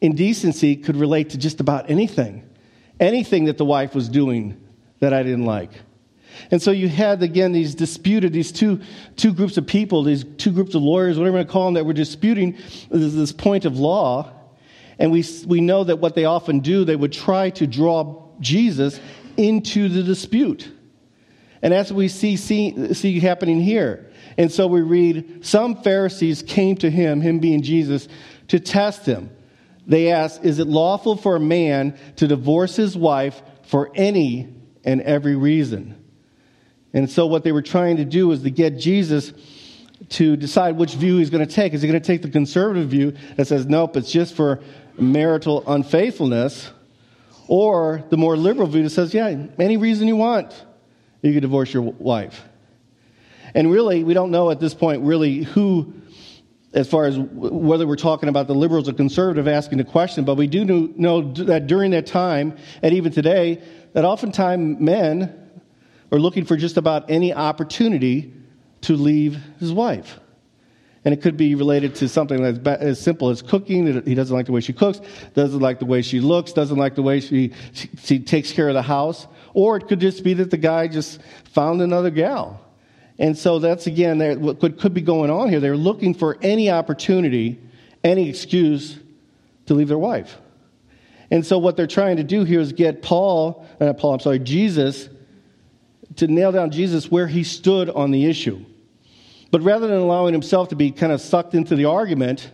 Indecency 0.00 0.76
could 0.76 0.96
relate 0.96 1.30
to 1.30 1.38
just 1.38 1.60
about 1.60 1.90
anything. 1.90 2.44
Anything 3.00 3.46
that 3.46 3.56
the 3.56 3.64
wife 3.64 3.94
was 3.94 4.08
doing 4.08 4.60
that 5.00 5.14
I 5.14 5.22
didn't 5.22 5.44
like. 5.44 5.70
And 6.50 6.60
so 6.60 6.70
you 6.70 6.88
had, 6.88 7.22
again, 7.22 7.52
these 7.52 7.74
disputed, 7.74 8.32
these 8.32 8.52
two, 8.52 8.80
two 9.16 9.32
groups 9.32 9.56
of 9.56 9.66
people, 9.66 10.02
these 10.02 10.24
two 10.36 10.52
groups 10.52 10.74
of 10.74 10.82
lawyers, 10.82 11.18
whatever 11.18 11.36
you 11.36 11.38
want 11.38 11.48
to 11.48 11.52
call 11.52 11.64
them, 11.66 11.74
that 11.74 11.86
were 11.86 11.92
disputing 11.92 12.56
this, 12.90 13.32
point 13.32 13.64
of 13.64 13.78
law. 13.78 14.32
And 14.98 15.12
we, 15.12 15.24
we 15.46 15.60
know 15.60 15.84
that 15.84 15.98
what 15.98 16.14
they 16.14 16.24
often 16.24 16.60
do, 16.60 16.84
they 16.84 16.96
would 16.96 17.12
try 17.12 17.50
to 17.50 17.66
draw 17.66 18.28
Jesus 18.40 18.98
into 19.36 19.88
the 19.88 20.02
dispute. 20.02 20.70
And 21.62 21.72
that's 21.72 21.90
what 21.90 21.98
we 21.98 22.08
see, 22.08 22.36
see, 22.36 22.94
see 22.94 23.18
happening 23.20 23.60
here. 23.60 24.10
And 24.36 24.50
so 24.50 24.66
we 24.66 24.80
read, 24.80 25.44
some 25.44 25.82
Pharisees 25.82 26.42
came 26.42 26.76
to 26.76 26.90
him, 26.90 27.20
him 27.20 27.40
being 27.40 27.62
Jesus, 27.62 28.08
to 28.48 28.60
test 28.60 29.04
him. 29.04 29.30
They 29.86 30.12
asked, 30.12 30.44
Is 30.44 30.58
it 30.58 30.68
lawful 30.68 31.16
for 31.16 31.36
a 31.36 31.40
man 31.40 31.98
to 32.16 32.28
divorce 32.28 32.76
his 32.76 32.96
wife 32.96 33.40
for 33.64 33.90
any 33.94 34.54
and 34.84 35.00
every 35.00 35.34
reason? 35.34 35.96
And 36.98 37.08
so, 37.08 37.26
what 37.26 37.44
they 37.44 37.52
were 37.52 37.62
trying 37.62 37.98
to 37.98 38.04
do 38.04 38.26
was 38.26 38.42
to 38.42 38.50
get 38.50 38.76
Jesus 38.76 39.32
to 40.08 40.36
decide 40.36 40.76
which 40.76 40.94
view 40.94 41.18
he's 41.18 41.30
going 41.30 41.46
to 41.46 41.54
take. 41.54 41.72
Is 41.72 41.82
he 41.82 41.88
going 41.88 42.00
to 42.00 42.04
take 42.04 42.22
the 42.22 42.28
conservative 42.28 42.88
view 42.88 43.14
that 43.36 43.46
says, 43.46 43.66
nope, 43.66 43.96
it's 43.96 44.10
just 44.10 44.34
for 44.34 44.60
marital 44.98 45.62
unfaithfulness? 45.68 46.72
Or 47.46 48.02
the 48.10 48.16
more 48.16 48.36
liberal 48.36 48.66
view 48.66 48.82
that 48.82 48.90
says, 48.90 49.14
yeah, 49.14 49.46
any 49.60 49.76
reason 49.76 50.08
you 50.08 50.16
want, 50.16 50.52
you 51.22 51.32
can 51.32 51.40
divorce 51.40 51.72
your 51.72 51.82
wife. 51.82 52.42
And 53.54 53.70
really, 53.70 54.02
we 54.02 54.12
don't 54.12 54.32
know 54.32 54.50
at 54.50 54.58
this 54.58 54.74
point 54.74 55.02
really 55.02 55.44
who, 55.44 55.94
as 56.72 56.88
far 56.88 57.04
as 57.04 57.16
whether 57.16 57.86
we're 57.86 57.94
talking 57.94 58.28
about 58.28 58.48
the 58.48 58.56
liberals 58.56 58.88
or 58.88 58.92
conservative 58.92 59.46
asking 59.46 59.78
the 59.78 59.84
question, 59.84 60.24
but 60.24 60.34
we 60.34 60.48
do 60.48 60.64
know 60.64 61.32
that 61.32 61.68
during 61.68 61.92
that 61.92 62.06
time, 62.06 62.56
and 62.82 62.92
even 62.92 63.12
today, 63.12 63.62
that 63.92 64.04
oftentimes 64.04 64.80
men 64.80 65.47
are 66.10 66.18
looking 66.18 66.44
for 66.44 66.56
just 66.56 66.76
about 66.76 67.10
any 67.10 67.32
opportunity 67.32 68.32
to 68.82 68.96
leave 68.96 69.38
his 69.58 69.72
wife. 69.72 70.18
And 71.04 71.14
it 71.14 71.22
could 71.22 71.36
be 71.36 71.54
related 71.54 71.94
to 71.96 72.08
something 72.08 72.44
as, 72.44 72.58
as 72.58 73.00
simple 73.00 73.30
as 73.30 73.40
cooking. 73.40 74.02
He 74.04 74.14
doesn't 74.14 74.34
like 74.34 74.46
the 74.46 74.52
way 74.52 74.60
she 74.60 74.72
cooks, 74.72 75.00
doesn't 75.34 75.60
like 75.60 75.78
the 75.78 75.86
way 75.86 76.02
she 76.02 76.20
looks, 76.20 76.52
doesn't 76.52 76.76
like 76.76 76.96
the 76.96 77.02
way 77.02 77.20
she, 77.20 77.52
she, 77.72 77.88
she 78.02 78.18
takes 78.18 78.52
care 78.52 78.68
of 78.68 78.74
the 78.74 78.82
house. 78.82 79.26
Or 79.54 79.76
it 79.76 79.88
could 79.88 80.00
just 80.00 80.24
be 80.24 80.34
that 80.34 80.50
the 80.50 80.56
guy 80.56 80.88
just 80.88 81.20
found 81.44 81.80
another 81.80 82.10
gal. 82.10 82.60
And 83.18 83.36
so 83.36 83.58
that's 83.58 83.86
again 83.86 84.40
what 84.40 84.60
could, 84.60 84.94
be 84.94 85.00
going 85.00 85.30
on 85.30 85.48
here. 85.48 85.60
They're 85.60 85.76
looking 85.76 86.14
for 86.14 86.36
any 86.40 86.70
opportunity, 86.70 87.60
any 88.04 88.28
excuse 88.28 88.98
to 89.66 89.74
leave 89.74 89.88
their 89.88 89.98
wife. 89.98 90.38
And 91.30 91.44
so 91.44 91.58
what 91.58 91.76
they're 91.76 91.86
trying 91.86 92.16
to 92.18 92.24
do 92.24 92.44
here 92.44 92.60
is 92.60 92.72
get 92.72 93.02
Paul, 93.02 93.66
uh, 93.80 93.92
Paul, 93.92 94.14
I'm 94.14 94.20
sorry, 94.20 94.38
Jesus, 94.38 95.08
to 96.18 96.26
nail 96.26 96.52
down 96.52 96.70
Jesus 96.70 97.10
where 97.10 97.26
he 97.26 97.42
stood 97.42 97.90
on 97.90 98.10
the 98.10 98.26
issue. 98.26 98.64
But 99.50 99.62
rather 99.62 99.86
than 99.86 99.98
allowing 99.98 100.32
himself 100.32 100.68
to 100.68 100.76
be 100.76 100.90
kind 100.90 101.12
of 101.12 101.20
sucked 101.20 101.54
into 101.54 101.74
the 101.74 101.86
argument, 101.86 102.50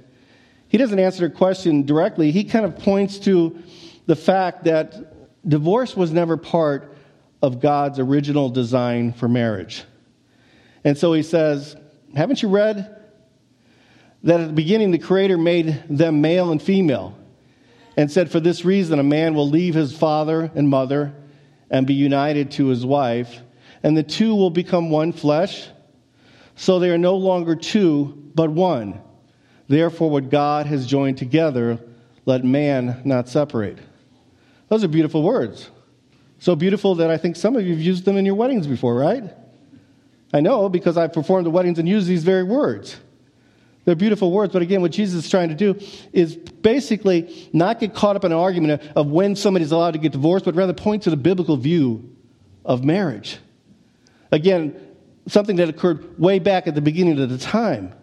he 0.68 0.78
doesn't 0.78 0.98
answer 0.98 1.28
the 1.28 1.34
question 1.34 1.84
directly. 1.84 2.30
He 2.30 2.44
kind 2.44 2.64
of 2.64 2.78
points 2.78 3.18
to 3.20 3.58
the 4.06 4.16
fact 4.16 4.64
that 4.64 5.48
divorce 5.48 5.96
was 5.96 6.12
never 6.12 6.36
part 6.36 6.96
of 7.42 7.60
God's 7.60 7.98
original 7.98 8.48
design 8.48 9.12
for 9.12 9.28
marriage. 9.28 9.84
And 10.84 10.96
so 10.96 11.12
he 11.12 11.22
says, 11.22 11.76
Haven't 12.14 12.42
you 12.42 12.48
read 12.48 13.02
that 14.22 14.40
at 14.40 14.46
the 14.46 14.52
beginning 14.52 14.90
the 14.90 14.98
Creator 14.98 15.38
made 15.38 15.84
them 15.88 16.20
male 16.20 16.52
and 16.52 16.60
female 16.60 17.16
and 17.96 18.10
said, 18.10 18.30
For 18.30 18.40
this 18.40 18.64
reason, 18.64 18.98
a 18.98 19.04
man 19.04 19.34
will 19.34 19.48
leave 19.48 19.74
his 19.74 19.96
father 19.96 20.50
and 20.54 20.68
mother 20.68 21.14
and 21.70 21.86
be 21.86 21.94
united 21.94 22.50
to 22.52 22.66
his 22.66 22.84
wife, 22.84 23.40
and 23.84 23.96
the 23.96 24.02
two 24.02 24.34
will 24.34 24.50
become 24.50 24.90
one 24.90 25.12
flesh? 25.12 25.68
So 26.56 26.78
they 26.78 26.90
are 26.90 26.98
no 26.98 27.16
longer 27.16 27.54
two, 27.54 28.30
but 28.34 28.50
one. 28.50 29.00
Therefore, 29.68 30.10
what 30.10 30.30
God 30.30 30.66
has 30.66 30.86
joined 30.86 31.18
together, 31.18 31.78
let 32.24 32.44
man 32.44 33.02
not 33.04 33.28
separate. 33.28 33.78
Those 34.68 34.82
are 34.82 34.88
beautiful 34.88 35.22
words. 35.22 35.70
So 36.38 36.56
beautiful 36.56 36.96
that 36.96 37.10
I 37.10 37.18
think 37.18 37.36
some 37.36 37.56
of 37.56 37.64
you 37.64 37.72
have 37.72 37.80
used 37.80 38.04
them 38.04 38.16
in 38.16 38.24
your 38.24 38.34
weddings 38.34 38.66
before, 38.66 38.94
right? 38.94 39.24
I 40.32 40.40
know 40.40 40.68
because 40.68 40.96
I've 40.96 41.12
performed 41.12 41.46
the 41.46 41.50
weddings 41.50 41.78
and 41.78 41.88
used 41.88 42.08
these 42.08 42.24
very 42.24 42.42
words. 42.42 42.96
They're 43.84 43.94
beautiful 43.94 44.32
words, 44.32 44.54
but 44.54 44.62
again, 44.62 44.80
what 44.80 44.92
Jesus 44.92 45.24
is 45.24 45.30
trying 45.30 45.50
to 45.50 45.54
do 45.54 45.78
is 46.12 46.36
basically 46.36 47.50
not 47.52 47.80
get 47.80 47.94
caught 47.94 48.16
up 48.16 48.24
in 48.24 48.32
an 48.32 48.38
argument 48.38 48.82
of 48.96 49.08
when 49.08 49.36
somebody's 49.36 49.72
allowed 49.72 49.92
to 49.92 49.98
get 49.98 50.12
divorced, 50.12 50.46
but 50.46 50.54
rather 50.54 50.72
point 50.72 51.02
to 51.02 51.10
the 51.10 51.18
biblical 51.18 51.58
view 51.58 52.16
of 52.64 52.82
marriage. 52.82 53.38
Again, 54.34 54.74
something 55.28 55.54
that 55.56 55.68
occurred 55.68 56.18
way 56.18 56.40
back 56.40 56.66
at 56.66 56.74
the 56.74 56.80
beginning 56.80 57.20
of 57.20 57.30
the 57.30 57.38
time. 57.38 57.94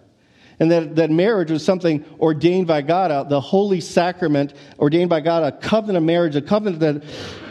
And 0.62 0.72
that, 0.72 0.96
that 0.96 1.12
marriage 1.12 1.52
was 1.52 1.66
something 1.66 2.06
ordained 2.22 2.68
by 2.68 2.84
God, 2.84 3.28
the 3.30 3.42
holy 3.42 3.82
sacrament 3.82 4.54
ordained 4.80 5.10
by 5.10 5.20
God, 5.20 5.44
a 5.44 5.52
covenant 5.52 5.98
of 5.98 6.04
marriage, 6.04 6.38
a 6.38 6.42
covenant 6.42 6.80
that, 6.80 7.04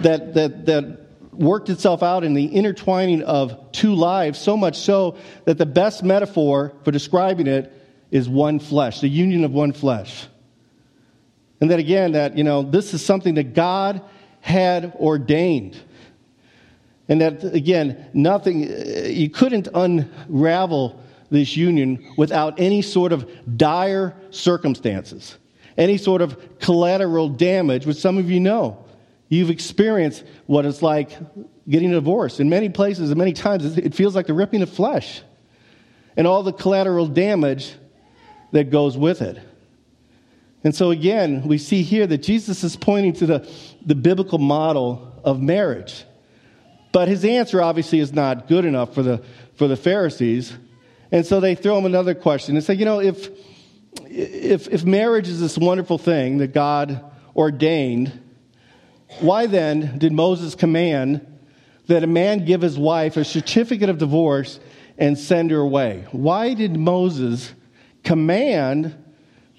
that, 0.02 0.34
that, 0.34 0.66
that 0.66 1.00
worked 1.32 1.68
itself 1.68 2.02
out 2.02 2.24
in 2.24 2.32
the 2.32 2.46
intertwining 2.46 3.22
of 3.22 3.70
two 3.70 3.94
lives, 3.94 4.38
so 4.38 4.56
much 4.56 4.78
so 4.78 5.18
that 5.44 5.58
the 5.58 5.66
best 5.66 6.02
metaphor 6.02 6.72
for 6.82 6.90
describing 6.90 7.48
it 7.48 7.70
is 8.10 8.30
one 8.30 8.58
flesh, 8.58 9.00
the 9.00 9.08
union 9.08 9.44
of 9.44 9.52
one 9.52 9.72
flesh. 9.72 10.26
And 11.60 11.70
that 11.70 11.80
again, 11.80 12.12
that, 12.12 12.38
you 12.38 12.44
know, 12.44 12.62
this 12.62 12.94
is 12.94 13.04
something 13.04 13.34
that 13.34 13.52
God 13.52 14.02
had 14.40 14.94
ordained. 14.94 15.76
And 17.10 17.20
that, 17.20 17.44
again, 17.44 18.08
nothing, 18.14 18.72
uh, 18.72 19.08
you 19.08 19.28
couldn't 19.28 19.66
unravel 19.74 21.02
this 21.28 21.56
union 21.56 22.14
without 22.16 22.58
any 22.58 22.82
sort 22.82 23.12
of 23.12 23.28
dire 23.56 24.16
circumstances, 24.30 25.36
any 25.76 25.98
sort 25.98 26.22
of 26.22 26.58
collateral 26.60 27.28
damage, 27.28 27.84
which 27.84 27.96
some 27.96 28.16
of 28.16 28.30
you 28.30 28.38
know. 28.40 28.86
You've 29.28 29.50
experienced 29.50 30.24
what 30.46 30.64
it's 30.64 30.82
like 30.82 31.10
getting 31.68 31.90
a 31.90 31.94
divorce. 31.94 32.40
In 32.40 32.48
many 32.48 32.68
places 32.68 33.10
and 33.10 33.18
many 33.18 33.32
times, 33.32 33.76
it 33.76 33.94
feels 33.94 34.14
like 34.14 34.26
the 34.26 34.34
ripping 34.34 34.62
of 34.62 34.70
flesh 34.70 35.22
and 36.16 36.26
all 36.26 36.42
the 36.42 36.52
collateral 36.52 37.06
damage 37.06 37.74
that 38.52 38.70
goes 38.70 38.96
with 38.96 39.20
it. 39.20 39.38
And 40.62 40.74
so, 40.74 40.90
again, 40.90 41.42
we 41.46 41.58
see 41.58 41.82
here 41.82 42.06
that 42.06 42.18
Jesus 42.18 42.62
is 42.62 42.76
pointing 42.76 43.14
to 43.14 43.26
the, 43.26 43.52
the 43.84 43.94
biblical 43.94 44.38
model 44.38 45.20
of 45.24 45.40
marriage. 45.40 46.04
But 46.92 47.08
his 47.08 47.24
answer 47.24 47.62
obviously 47.62 48.00
is 48.00 48.12
not 48.12 48.48
good 48.48 48.64
enough 48.64 48.94
for 48.94 49.02
the, 49.02 49.22
for 49.54 49.68
the 49.68 49.76
Pharisees. 49.76 50.56
And 51.12 51.24
so 51.24 51.40
they 51.40 51.54
throw 51.54 51.78
him 51.78 51.86
another 51.86 52.14
question 52.14 52.56
and 52.56 52.64
say, 52.64 52.74
you 52.74 52.84
know, 52.84 53.00
if, 53.00 53.28
if, 54.06 54.68
if 54.68 54.84
marriage 54.84 55.28
is 55.28 55.40
this 55.40 55.56
wonderful 55.56 55.98
thing 55.98 56.38
that 56.38 56.52
God 56.52 57.04
ordained, 57.36 58.20
why 59.20 59.46
then 59.46 59.98
did 59.98 60.12
Moses 60.12 60.54
command 60.54 61.26
that 61.86 62.04
a 62.04 62.06
man 62.06 62.44
give 62.44 62.60
his 62.60 62.78
wife 62.78 63.16
a 63.16 63.24
certificate 63.24 63.88
of 63.88 63.98
divorce 63.98 64.60
and 64.98 65.18
send 65.18 65.50
her 65.50 65.58
away? 65.58 66.06
Why 66.12 66.54
did 66.54 66.76
Moses 66.76 67.52
command 68.04 68.96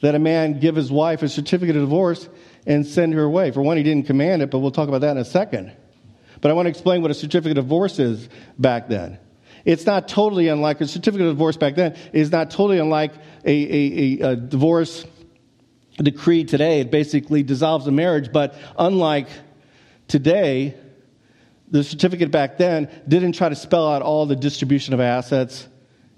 that 0.01 0.15
a 0.15 0.19
man 0.19 0.59
give 0.59 0.75
his 0.75 0.91
wife 0.91 1.21
a 1.21 1.29
certificate 1.29 1.75
of 1.75 1.83
divorce 1.83 2.29
and 2.65 2.85
send 2.85 3.13
her 3.13 3.23
away? 3.23 3.51
For 3.51 3.61
one, 3.61 3.77
he 3.77 3.83
didn't 3.83 4.07
command 4.07 4.41
it, 4.41 4.51
but 4.51 4.59
we'll 4.59 4.71
talk 4.71 4.87
about 4.87 5.01
that 5.01 5.11
in 5.11 5.17
a 5.17 5.25
second. 5.25 5.73
But 6.41 6.51
I 6.51 6.53
want 6.53 6.65
to 6.65 6.71
explain 6.71 7.01
what 7.01 7.11
a 7.11 7.15
certificate 7.15 7.57
of 7.57 7.65
divorce 7.65 7.99
is 7.99 8.27
back 8.57 8.87
then. 8.89 9.19
It's 9.63 9.85
not 9.85 10.07
totally 10.07 10.47
unlike 10.47 10.81
a 10.81 10.87
certificate 10.87 11.27
of 11.27 11.33
divorce 11.33 11.55
back 11.55 11.75
then 11.75 11.95
is 12.13 12.31
not 12.31 12.49
totally 12.49 12.79
unlike 12.79 13.13
a, 13.45 13.51
a, 13.51 14.23
a, 14.23 14.31
a 14.31 14.35
divorce 14.35 15.05
decree 15.97 16.43
today. 16.43 16.79
It 16.79 16.89
basically 16.89 17.43
dissolves 17.43 17.85
a 17.85 17.91
marriage, 17.91 18.31
but 18.31 18.55
unlike 18.77 19.27
today, 20.07 20.75
the 21.69 21.83
certificate 21.83 22.31
back 22.31 22.57
then 22.57 22.89
didn't 23.07 23.33
try 23.33 23.49
to 23.49 23.55
spell 23.55 23.87
out 23.87 24.01
all 24.01 24.25
the 24.25 24.35
distribution 24.35 24.93
of 24.93 24.99
assets 24.99 25.67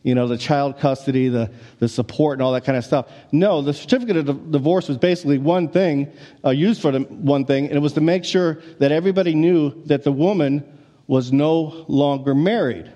you 0.03 0.13
know, 0.13 0.27
the 0.27 0.37
child 0.37 0.77
custody, 0.79 1.29
the, 1.29 1.49
the 1.79 1.87
support, 1.87 2.37
and 2.37 2.41
all 2.41 2.51
that 2.51 2.65
kind 2.65 2.77
of 2.77 2.83
stuff. 2.83 3.09
No, 3.31 3.61
the 3.61 3.73
certificate 3.73 4.17
of 4.17 4.51
divorce 4.51 4.89
was 4.89 4.97
basically 4.97 5.37
one 5.37 5.69
thing, 5.69 6.11
uh, 6.45 6.49
used 6.49 6.81
for 6.81 6.91
the 6.91 6.99
one 6.99 7.45
thing, 7.45 7.67
and 7.67 7.75
it 7.75 7.79
was 7.79 7.93
to 7.93 8.01
make 8.01 8.25
sure 8.25 8.61
that 8.79 8.91
everybody 8.91 9.33
knew 9.33 9.81
that 9.85 10.03
the 10.03 10.11
woman 10.11 10.63
was 11.07 11.31
no 11.31 11.85
longer 11.87 12.35
married. 12.35 12.91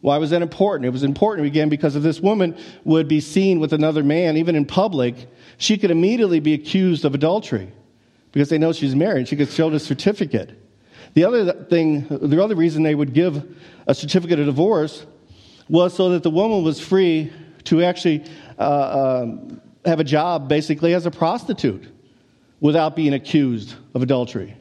Why 0.00 0.18
was 0.18 0.30
that 0.30 0.42
important? 0.42 0.86
It 0.86 0.90
was 0.90 1.02
important 1.02 1.46
again 1.46 1.68
because 1.68 1.96
if 1.96 2.02
this 2.02 2.20
woman 2.20 2.56
would 2.84 3.08
be 3.08 3.20
seen 3.20 3.58
with 3.58 3.72
another 3.72 4.04
man, 4.04 4.36
even 4.36 4.54
in 4.54 4.64
public, 4.64 5.28
she 5.56 5.76
could 5.76 5.90
immediately 5.90 6.40
be 6.40 6.54
accused 6.54 7.04
of 7.04 7.14
adultery 7.14 7.72
because 8.30 8.48
they 8.48 8.58
know 8.58 8.72
she's 8.72 8.94
married. 8.94 9.26
She 9.26 9.36
could 9.36 9.48
show 9.48 9.70
the 9.70 9.80
certificate. 9.80 10.56
The 11.14 11.24
other 11.24 11.64
thing, 11.64 12.06
the 12.08 12.42
other 12.42 12.54
reason 12.54 12.82
they 12.84 12.94
would 12.94 13.12
give 13.12 13.56
a 13.88 13.94
certificate 13.94 14.38
of 14.38 14.46
divorce 14.46 15.04
was 15.68 15.94
so 15.94 16.10
that 16.10 16.22
the 16.22 16.30
woman 16.30 16.62
was 16.62 16.80
free 16.80 17.32
to 17.64 17.82
actually 17.82 18.24
uh, 18.58 18.62
uh, 18.62 19.36
have 19.84 20.00
a 20.00 20.04
job 20.04 20.48
basically 20.48 20.94
as 20.94 21.06
a 21.06 21.10
prostitute 21.10 21.86
without 22.60 22.96
being 22.96 23.14
accused 23.14 23.74
of 23.94 24.02
adultery. 24.02 24.56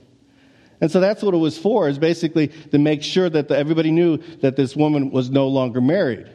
And 0.79 0.91
so 0.91 0.99
that's 0.99 1.23
what 1.23 1.33
it 1.33 1.37
was 1.37 1.57
for, 1.57 1.89
is 1.89 1.97
basically 1.97 2.49
to 2.71 2.77
make 2.77 3.01
sure 3.01 3.29
that 3.29 3.47
the, 3.47 3.57
everybody 3.57 3.91
knew 3.91 4.17
that 4.41 4.55
this 4.55 4.75
woman 4.75 5.09
was 5.09 5.29
no 5.29 5.47
longer 5.47 5.81
married. 5.81 6.29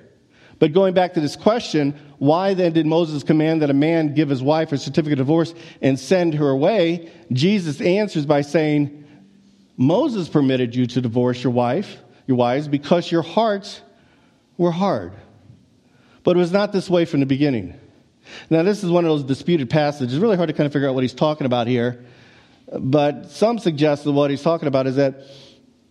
But 0.58 0.72
going 0.72 0.94
back 0.94 1.14
to 1.14 1.20
this 1.20 1.36
question, 1.36 1.98
why 2.18 2.54
then 2.54 2.72
did 2.72 2.86
Moses 2.86 3.22
command 3.22 3.62
that 3.62 3.70
a 3.70 3.74
man 3.74 4.14
give 4.14 4.28
his 4.28 4.42
wife 4.42 4.72
a 4.72 4.78
certificate 4.78 5.18
of 5.18 5.26
divorce 5.26 5.54
and 5.80 5.98
send 5.98 6.34
her 6.34 6.48
away? 6.48 7.10
Jesus 7.32 7.80
answers 7.80 8.26
by 8.26 8.42
saying, 8.42 9.04
Moses 9.76 10.28
permitted 10.28 10.74
you 10.74 10.86
to 10.86 11.00
divorce 11.00 11.42
your 11.42 11.52
wife, 11.52 11.98
your 12.26 12.36
wives, 12.36 12.68
because 12.68 13.10
your 13.10 13.22
hearts 13.22 13.80
were 14.62 14.70
hard. 14.70 15.12
But 16.24 16.36
it 16.36 16.38
was 16.38 16.52
not 16.52 16.72
this 16.72 16.88
way 16.88 17.04
from 17.04 17.20
the 17.20 17.26
beginning. 17.26 17.78
Now, 18.48 18.62
this 18.62 18.82
is 18.84 18.90
one 18.90 19.04
of 19.04 19.10
those 19.10 19.24
disputed 19.24 19.68
passages. 19.68 20.14
It's 20.14 20.22
really 20.22 20.36
hard 20.36 20.48
to 20.48 20.54
kind 20.54 20.66
of 20.66 20.72
figure 20.72 20.88
out 20.88 20.94
what 20.94 21.02
he's 21.02 21.14
talking 21.14 21.44
about 21.44 21.66
here. 21.66 22.04
But 22.78 23.30
some 23.30 23.58
suggest 23.58 24.04
that 24.04 24.12
what 24.12 24.30
he's 24.30 24.42
talking 24.42 24.68
about 24.68 24.86
is 24.86 24.96
that 24.96 25.22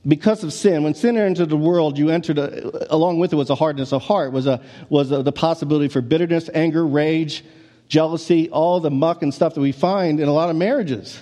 because 0.08 0.44
of 0.44 0.52
sin, 0.52 0.84
when 0.84 0.96
sin 0.96 1.18
entered 1.18 1.50
the 1.50 1.58
world, 1.58 1.98
you 1.98 2.10
entered 2.10 2.40
a, 2.40 2.94
along 2.94 3.20
with 3.20 3.34
it 3.34 3.36
was 3.36 3.52
a 3.52 3.56
hardness 3.56 3.94
of 3.94 4.02
heart, 4.02 4.32
was 4.32 4.48
a 4.48 4.62
was 4.90 5.12
a, 5.12 5.22
the 5.22 5.32
possibility 5.32 5.90
for 5.90 6.02
bitterness, 6.02 6.50
anger, 6.54 6.88
rage, 6.88 7.44
jealousy, 7.88 8.50
all 8.50 8.80
the 8.80 8.90
muck 8.90 9.22
and 9.22 9.32
stuff 9.32 9.54
that 9.54 9.62
we 9.62 9.72
find 9.72 10.20
in 10.20 10.28
a 10.28 10.34
lot 10.34 10.50
of 10.50 10.56
marriages. 10.56 11.22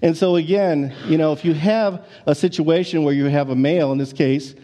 And 0.00 0.16
so 0.16 0.36
again, 0.36 0.94
you 1.08 1.18
know, 1.18 1.32
if 1.32 1.44
you 1.44 1.52
have 1.52 2.06
a 2.24 2.34
situation 2.34 3.02
where 3.02 3.12
you 3.12 3.24
have 3.26 3.50
a 3.50 3.56
male 3.56 3.92
in 3.92 3.98
this 3.98 4.12
case 4.12 4.54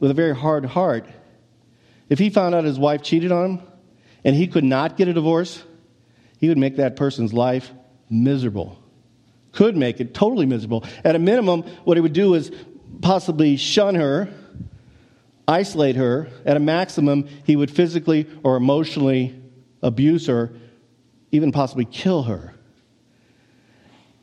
with 0.00 0.10
a 0.10 0.14
very 0.14 0.34
hard 0.34 0.64
heart, 0.64 1.06
if 2.08 2.18
he 2.18 2.30
found 2.30 2.54
out 2.54 2.64
his 2.64 2.78
wife 2.78 3.02
cheated 3.02 3.32
on 3.32 3.50
him 3.50 3.62
and 4.24 4.36
he 4.36 4.46
could 4.46 4.64
not 4.64 4.96
get 4.96 5.08
a 5.08 5.12
divorce, 5.12 5.62
he 6.38 6.48
would 6.48 6.58
make 6.58 6.76
that 6.76 6.96
person's 6.96 7.32
life 7.32 7.72
miserable 8.08 8.78
could 9.56 9.76
make 9.76 10.00
it 10.00 10.14
totally 10.14 10.46
miserable. 10.46 10.84
At 11.02 11.16
a 11.16 11.18
minimum, 11.18 11.62
what 11.84 11.96
he 11.96 12.00
would 12.00 12.12
do 12.12 12.34
is 12.34 12.52
possibly 13.00 13.56
shun 13.56 13.96
her, 13.96 14.28
isolate 15.48 15.96
her. 15.96 16.28
At 16.44 16.56
a 16.56 16.60
maximum, 16.60 17.26
he 17.44 17.56
would 17.56 17.70
physically 17.70 18.28
or 18.44 18.56
emotionally 18.56 19.40
abuse 19.82 20.26
her, 20.26 20.52
even 21.32 21.50
possibly 21.50 21.86
kill 21.86 22.24
her. 22.24 22.54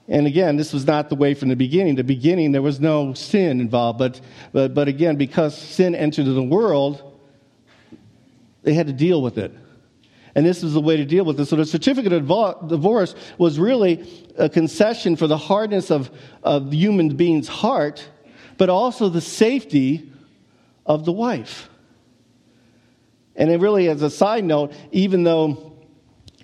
And 0.08 0.28
again, 0.28 0.58
this 0.58 0.74
was 0.74 0.86
not 0.86 1.10
the 1.10 1.16
way 1.16 1.34
from 1.34 1.50
the 1.50 1.56
beginning. 1.56 1.96
The 1.96 2.04
beginning, 2.04 2.52
there 2.52 2.62
was 2.62 2.80
no 2.80 3.14
sin 3.14 3.62
involved. 3.62 4.00
But, 4.00 4.20
but, 4.52 4.74
but 4.74 4.88
again, 4.88 5.16
because 5.16 5.58
sin 5.58 5.96
entered 5.96 6.26
the 6.26 6.44
world, 6.44 7.20
they 8.64 8.74
had 8.74 8.88
to 8.88 8.94
deal 8.94 9.22
with 9.22 9.38
it. 9.38 9.54
And 10.36 10.46
this 10.46 10.64
is 10.64 10.74
the 10.74 10.82
way 10.82 10.98
to 10.98 11.06
deal 11.06 11.26
with 11.26 11.40
it. 11.40 11.46
So 11.46 11.56
the 11.56 11.66
certificate 11.66 12.12
of 12.12 12.68
divorce 12.68 13.16
was 13.38 13.60
really 13.60 14.08
a 14.38 14.50
concession 14.50 15.16
for 15.16 15.28
the 15.28 15.38
hardness 15.38 15.92
of, 15.92 16.10
of 16.42 16.72
the 16.72 16.78
human 16.78 17.16
being's 17.16 17.48
heart, 17.48 18.08
but 18.58 18.70
also 18.70 19.10
the 19.10 19.22
safety 19.22 20.12
of 20.86 21.06
the 21.06 21.12
wife. 21.12 21.70
And 23.36 23.52
it 23.52 23.60
really, 23.60 23.90
as 23.90 24.02
a 24.02 24.10
side 24.10 24.44
note, 24.44 24.74
even 24.92 25.24
though 25.24 25.73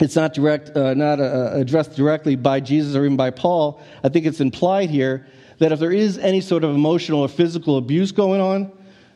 it's 0.01 0.15
not 0.15 0.33
direct, 0.33 0.75
uh, 0.75 0.93
not 0.93 1.19
uh, 1.19 1.51
addressed 1.53 1.95
directly 1.95 2.35
by 2.35 2.59
Jesus 2.59 2.95
or 2.95 3.05
even 3.05 3.17
by 3.17 3.29
Paul, 3.31 3.81
I 4.03 4.09
think 4.09 4.25
it's 4.25 4.39
implied 4.39 4.89
here 4.89 5.27
that 5.57 5.71
if 5.71 5.79
there 5.79 5.91
is 5.91 6.17
any 6.17 6.41
sort 6.41 6.63
of 6.63 6.73
emotional 6.73 7.21
or 7.21 7.27
physical 7.27 7.77
abuse 7.77 8.11
going 8.11 8.41
on, 8.41 8.71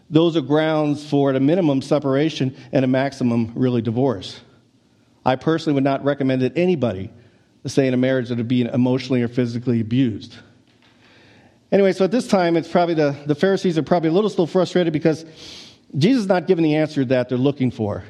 those 0.10 0.36
are 0.36 0.42
grounds 0.42 1.08
for, 1.08 1.30
at 1.30 1.36
a 1.36 1.40
minimum, 1.40 1.82
separation 1.82 2.56
and 2.72 2.84
a 2.84 2.88
maximum, 2.88 3.52
really, 3.56 3.82
divorce. 3.82 4.42
I 5.26 5.38
personally 5.38 5.76
would 5.76 5.86
not 5.86 6.04
recommend 6.04 6.42
that 6.42 6.58
anybody 6.58 7.12
stay 7.66 7.88
in 7.88 7.94
a 7.94 7.98
marriage 7.98 8.30
that 8.30 8.38
would 8.38 8.48
be 8.48 8.62
emotionally 8.64 9.22
or 9.22 9.30
physically 9.30 9.80
abused. 9.80 10.36
Anyway, 11.72 11.94
so 11.94 12.04
at 12.04 12.12
this 12.12 12.28
time, 12.28 12.58
it's 12.58 12.68
probably 12.68 12.94
the, 12.94 13.16
the 13.26 13.34
Pharisees 13.34 13.78
are 13.78 13.84
probably 13.84 14.10
a 14.10 14.12
little 14.12 14.30
still 14.30 14.46
frustrated 14.46 14.94
because 14.94 15.26
Jesus 15.98 16.24
is 16.24 16.28
not 16.28 16.46
giving 16.46 16.64
the 16.64 16.76
answer 16.76 17.06
that 17.06 17.30
they're 17.30 17.38
looking 17.38 17.72
for. 17.72 18.04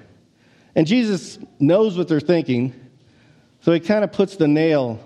And 0.76 0.88
Jesus 0.88 1.38
knows 1.60 1.98
what 1.98 2.08
they're 2.08 2.20
thinking, 2.20 2.74
so 3.62 3.72
he 3.72 3.80
kind 3.80 4.04
of 4.04 4.12
puts 4.12 4.36
the 4.36 4.48
nail, 4.48 5.00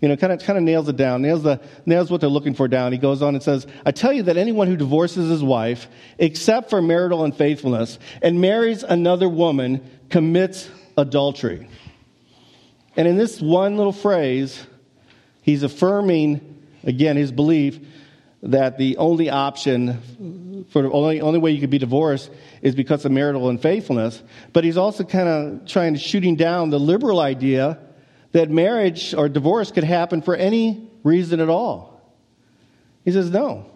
you 0.00 0.08
know, 0.08 0.16
kind 0.16 0.32
of, 0.32 0.40
kind 0.40 0.58
of 0.58 0.64
nails 0.64 0.88
it 0.88 0.96
down, 0.96 1.22
nails, 1.22 1.42
the, 1.42 1.60
nails 1.86 2.10
what 2.10 2.20
they're 2.20 2.30
looking 2.30 2.54
for 2.54 2.66
down. 2.66 2.92
He 2.92 2.98
goes 2.98 3.22
on 3.22 3.34
and 3.34 3.42
says, 3.42 3.66
I 3.86 3.92
tell 3.92 4.12
you 4.12 4.24
that 4.24 4.36
anyone 4.36 4.66
who 4.66 4.76
divorces 4.76 5.30
his 5.30 5.42
wife, 5.42 5.86
except 6.18 6.70
for 6.70 6.82
marital 6.82 7.24
unfaithfulness, 7.24 7.98
and 8.22 8.40
marries 8.40 8.82
another 8.82 9.28
woman, 9.28 9.88
commits 10.08 10.68
adultery. 10.96 11.68
And 12.96 13.06
in 13.06 13.16
this 13.16 13.40
one 13.40 13.76
little 13.76 13.92
phrase, 13.92 14.66
he's 15.42 15.62
affirming, 15.62 16.62
again, 16.84 17.16
his 17.16 17.30
belief 17.30 17.78
that 18.42 18.76
the 18.76 18.96
only 18.96 19.30
option 19.30 20.66
for 20.70 20.82
the 20.82 20.90
only, 20.90 21.20
only 21.20 21.38
way 21.38 21.52
you 21.52 21.60
could 21.60 21.70
be 21.70 21.78
divorced 21.78 22.30
is 22.60 22.74
because 22.74 23.04
of 23.04 23.12
marital 23.12 23.48
unfaithfulness. 23.48 24.22
But 24.52 24.64
he's 24.64 24.76
also 24.76 25.04
kind 25.04 25.28
of 25.28 25.66
trying 25.66 25.94
to 25.94 26.00
shooting 26.00 26.36
down 26.36 26.70
the 26.70 26.80
liberal 26.80 27.20
idea 27.20 27.78
that 28.32 28.50
marriage 28.50 29.14
or 29.14 29.28
divorce 29.28 29.70
could 29.70 29.84
happen 29.84 30.22
for 30.22 30.34
any 30.34 30.90
reason 31.04 31.40
at 31.40 31.48
all. 31.48 32.00
He 33.04 33.12
says, 33.12 33.30
no. 33.30 33.66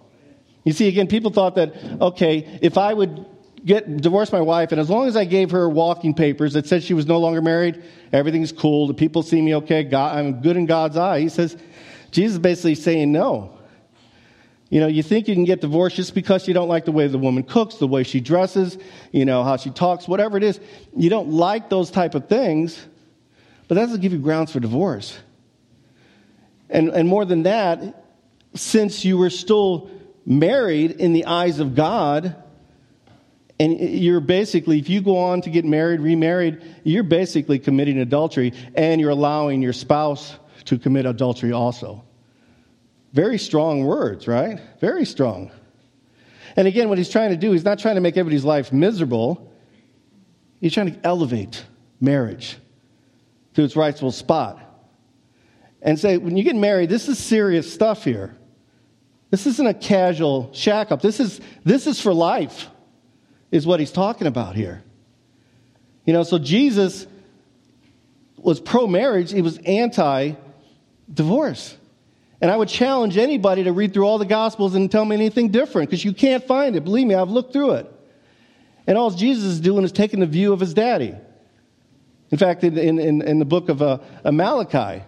You 0.64 0.72
see, 0.72 0.88
again, 0.88 1.06
people 1.06 1.30
thought 1.30 1.56
that, 1.56 1.74
okay, 2.00 2.58
if 2.62 2.78
I 2.78 2.92
would 2.92 3.26
get 3.64 4.00
divorced 4.00 4.32
my 4.32 4.40
wife, 4.40 4.72
and 4.72 4.80
as 4.80 4.88
long 4.88 5.06
as 5.06 5.16
I 5.16 5.24
gave 5.24 5.50
her 5.50 5.68
walking 5.68 6.14
papers 6.14 6.54
that 6.54 6.66
said 6.66 6.82
she 6.82 6.94
was 6.94 7.06
no 7.06 7.18
longer 7.18 7.42
married, 7.42 7.82
everything's 8.12 8.52
cool. 8.52 8.86
The 8.86 8.94
people 8.94 9.22
see 9.22 9.40
me 9.40 9.54
okay. 9.56 9.84
God, 9.84 10.16
I'm 10.16 10.40
good 10.40 10.56
in 10.56 10.66
God's 10.66 10.96
eye. 10.96 11.20
He 11.20 11.28
says, 11.28 11.56
Jesus 12.10 12.34
is 12.34 12.38
basically 12.38 12.76
saying 12.76 13.12
no. 13.12 13.55
You 14.76 14.82
know, 14.82 14.88
you 14.88 15.02
think 15.02 15.26
you 15.26 15.34
can 15.34 15.44
get 15.44 15.62
divorced 15.62 15.96
just 15.96 16.14
because 16.14 16.46
you 16.46 16.52
don't 16.52 16.68
like 16.68 16.84
the 16.84 16.92
way 16.92 17.06
the 17.06 17.16
woman 17.16 17.44
cooks, 17.44 17.76
the 17.76 17.86
way 17.86 18.02
she 18.02 18.20
dresses, 18.20 18.76
you 19.10 19.24
know, 19.24 19.42
how 19.42 19.56
she 19.56 19.70
talks, 19.70 20.06
whatever 20.06 20.36
it 20.36 20.42
is. 20.42 20.60
You 20.94 21.08
don't 21.08 21.30
like 21.30 21.70
those 21.70 21.90
type 21.90 22.14
of 22.14 22.28
things, 22.28 22.78
but 23.68 23.76
that 23.76 23.86
doesn't 23.86 24.02
give 24.02 24.12
you 24.12 24.18
grounds 24.18 24.52
for 24.52 24.60
divorce. 24.60 25.18
And, 26.68 26.90
and 26.90 27.08
more 27.08 27.24
than 27.24 27.44
that, 27.44 28.04
since 28.52 29.02
you 29.02 29.16
were 29.16 29.30
still 29.30 29.88
married 30.26 30.90
in 30.90 31.14
the 31.14 31.24
eyes 31.24 31.58
of 31.58 31.74
God, 31.74 32.36
and 33.58 33.80
you're 33.80 34.20
basically, 34.20 34.78
if 34.78 34.90
you 34.90 35.00
go 35.00 35.16
on 35.16 35.40
to 35.40 35.48
get 35.48 35.64
married, 35.64 36.00
remarried, 36.00 36.60
you're 36.84 37.02
basically 37.02 37.58
committing 37.58 37.98
adultery 37.98 38.52
and 38.74 39.00
you're 39.00 39.08
allowing 39.08 39.62
your 39.62 39.72
spouse 39.72 40.36
to 40.66 40.78
commit 40.78 41.06
adultery 41.06 41.52
also. 41.52 42.05
Very 43.16 43.38
strong 43.38 43.82
words, 43.86 44.28
right? 44.28 44.60
Very 44.78 45.06
strong. 45.06 45.50
And 46.54 46.68
again, 46.68 46.90
what 46.90 46.98
he's 46.98 47.08
trying 47.08 47.30
to 47.30 47.36
do, 47.38 47.50
he's 47.50 47.64
not 47.64 47.78
trying 47.78 47.94
to 47.94 48.02
make 48.02 48.18
everybody's 48.18 48.44
life 48.44 48.74
miserable. 48.74 49.50
He's 50.60 50.74
trying 50.74 50.92
to 50.92 51.00
elevate 51.02 51.64
marriage 51.98 52.58
to 53.54 53.64
its 53.64 53.74
rightful 53.74 54.12
spot. 54.12 54.60
And 55.80 55.98
say, 55.98 56.18
when 56.18 56.36
you 56.36 56.44
get 56.44 56.56
married, 56.56 56.90
this 56.90 57.08
is 57.08 57.18
serious 57.18 57.72
stuff 57.72 58.04
here. 58.04 58.36
This 59.30 59.46
isn't 59.46 59.66
a 59.66 59.72
casual 59.72 60.50
shack 60.52 60.92
up. 60.92 61.00
This 61.00 61.18
is, 61.18 61.40
this 61.64 61.86
is 61.86 61.98
for 61.98 62.12
life 62.12 62.66
is 63.50 63.66
what 63.66 63.80
he's 63.80 63.92
talking 63.92 64.26
about 64.26 64.56
here. 64.56 64.82
You 66.04 66.12
know, 66.12 66.22
so 66.22 66.38
Jesus 66.38 67.06
was 68.36 68.60
pro 68.60 68.86
marriage, 68.86 69.32
he 69.32 69.40
was 69.40 69.56
anti 69.56 70.34
divorce. 71.10 71.78
And 72.40 72.50
I 72.50 72.56
would 72.56 72.68
challenge 72.68 73.16
anybody 73.16 73.64
to 73.64 73.72
read 73.72 73.94
through 73.94 74.06
all 74.06 74.18
the 74.18 74.26
Gospels 74.26 74.74
and 74.74 74.90
tell 74.90 75.04
me 75.04 75.16
anything 75.16 75.48
different 75.48 75.88
because 75.88 76.04
you 76.04 76.12
can't 76.12 76.44
find 76.44 76.76
it. 76.76 76.84
Believe 76.84 77.06
me, 77.06 77.14
I've 77.14 77.30
looked 77.30 77.52
through 77.52 77.72
it. 77.72 77.92
And 78.86 78.98
all 78.98 79.10
Jesus 79.10 79.44
is 79.44 79.60
doing 79.60 79.84
is 79.84 79.92
taking 79.92 80.20
the 80.20 80.26
view 80.26 80.52
of 80.52 80.60
his 80.60 80.74
daddy. 80.74 81.14
In 82.30 82.38
fact, 82.38 82.62
in, 82.64 82.76
in, 82.78 83.22
in 83.22 83.38
the 83.38 83.44
book 83.44 83.68
of 83.68 83.80
uh, 83.80 83.98
Malachi, 84.24 85.02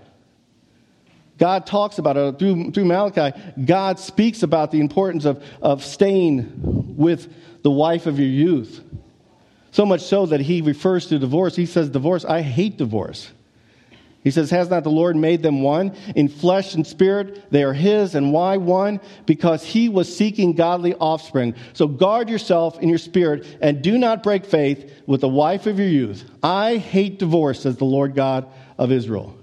God 1.38 1.66
talks 1.66 1.98
about 1.98 2.16
it 2.16 2.38
through, 2.38 2.72
through 2.72 2.84
Malachi. 2.84 3.36
God 3.64 3.98
speaks 3.98 4.42
about 4.42 4.70
the 4.70 4.80
importance 4.80 5.24
of, 5.24 5.42
of 5.62 5.84
staying 5.84 6.96
with 6.96 7.32
the 7.62 7.70
wife 7.70 8.06
of 8.06 8.18
your 8.18 8.28
youth. 8.28 8.82
So 9.70 9.86
much 9.86 10.00
so 10.00 10.26
that 10.26 10.40
he 10.40 10.62
refers 10.62 11.06
to 11.08 11.18
divorce. 11.18 11.54
He 11.54 11.66
says, 11.66 11.90
Divorce, 11.90 12.24
I 12.24 12.40
hate 12.40 12.76
divorce. 12.76 13.30
He 14.28 14.32
says, 14.32 14.50
Has 14.50 14.68
not 14.68 14.84
the 14.84 14.90
Lord 14.90 15.16
made 15.16 15.42
them 15.42 15.62
one? 15.62 15.96
In 16.14 16.28
flesh 16.28 16.74
and 16.74 16.86
spirit, 16.86 17.50
they 17.50 17.62
are 17.62 17.72
his. 17.72 18.14
And 18.14 18.30
why 18.30 18.58
one? 18.58 19.00
Because 19.24 19.64
he 19.64 19.88
was 19.88 20.14
seeking 20.14 20.52
godly 20.52 20.94
offspring. 20.96 21.54
So 21.72 21.88
guard 21.88 22.28
yourself 22.28 22.78
in 22.80 22.90
your 22.90 22.98
spirit 22.98 23.46
and 23.62 23.80
do 23.80 23.96
not 23.96 24.22
break 24.22 24.44
faith 24.44 24.92
with 25.06 25.22
the 25.22 25.30
wife 25.30 25.66
of 25.66 25.78
your 25.78 25.88
youth. 25.88 26.30
I 26.42 26.76
hate 26.76 27.18
divorce, 27.18 27.62
says 27.62 27.78
the 27.78 27.86
Lord 27.86 28.14
God 28.14 28.46
of 28.76 28.92
Israel. 28.92 29.34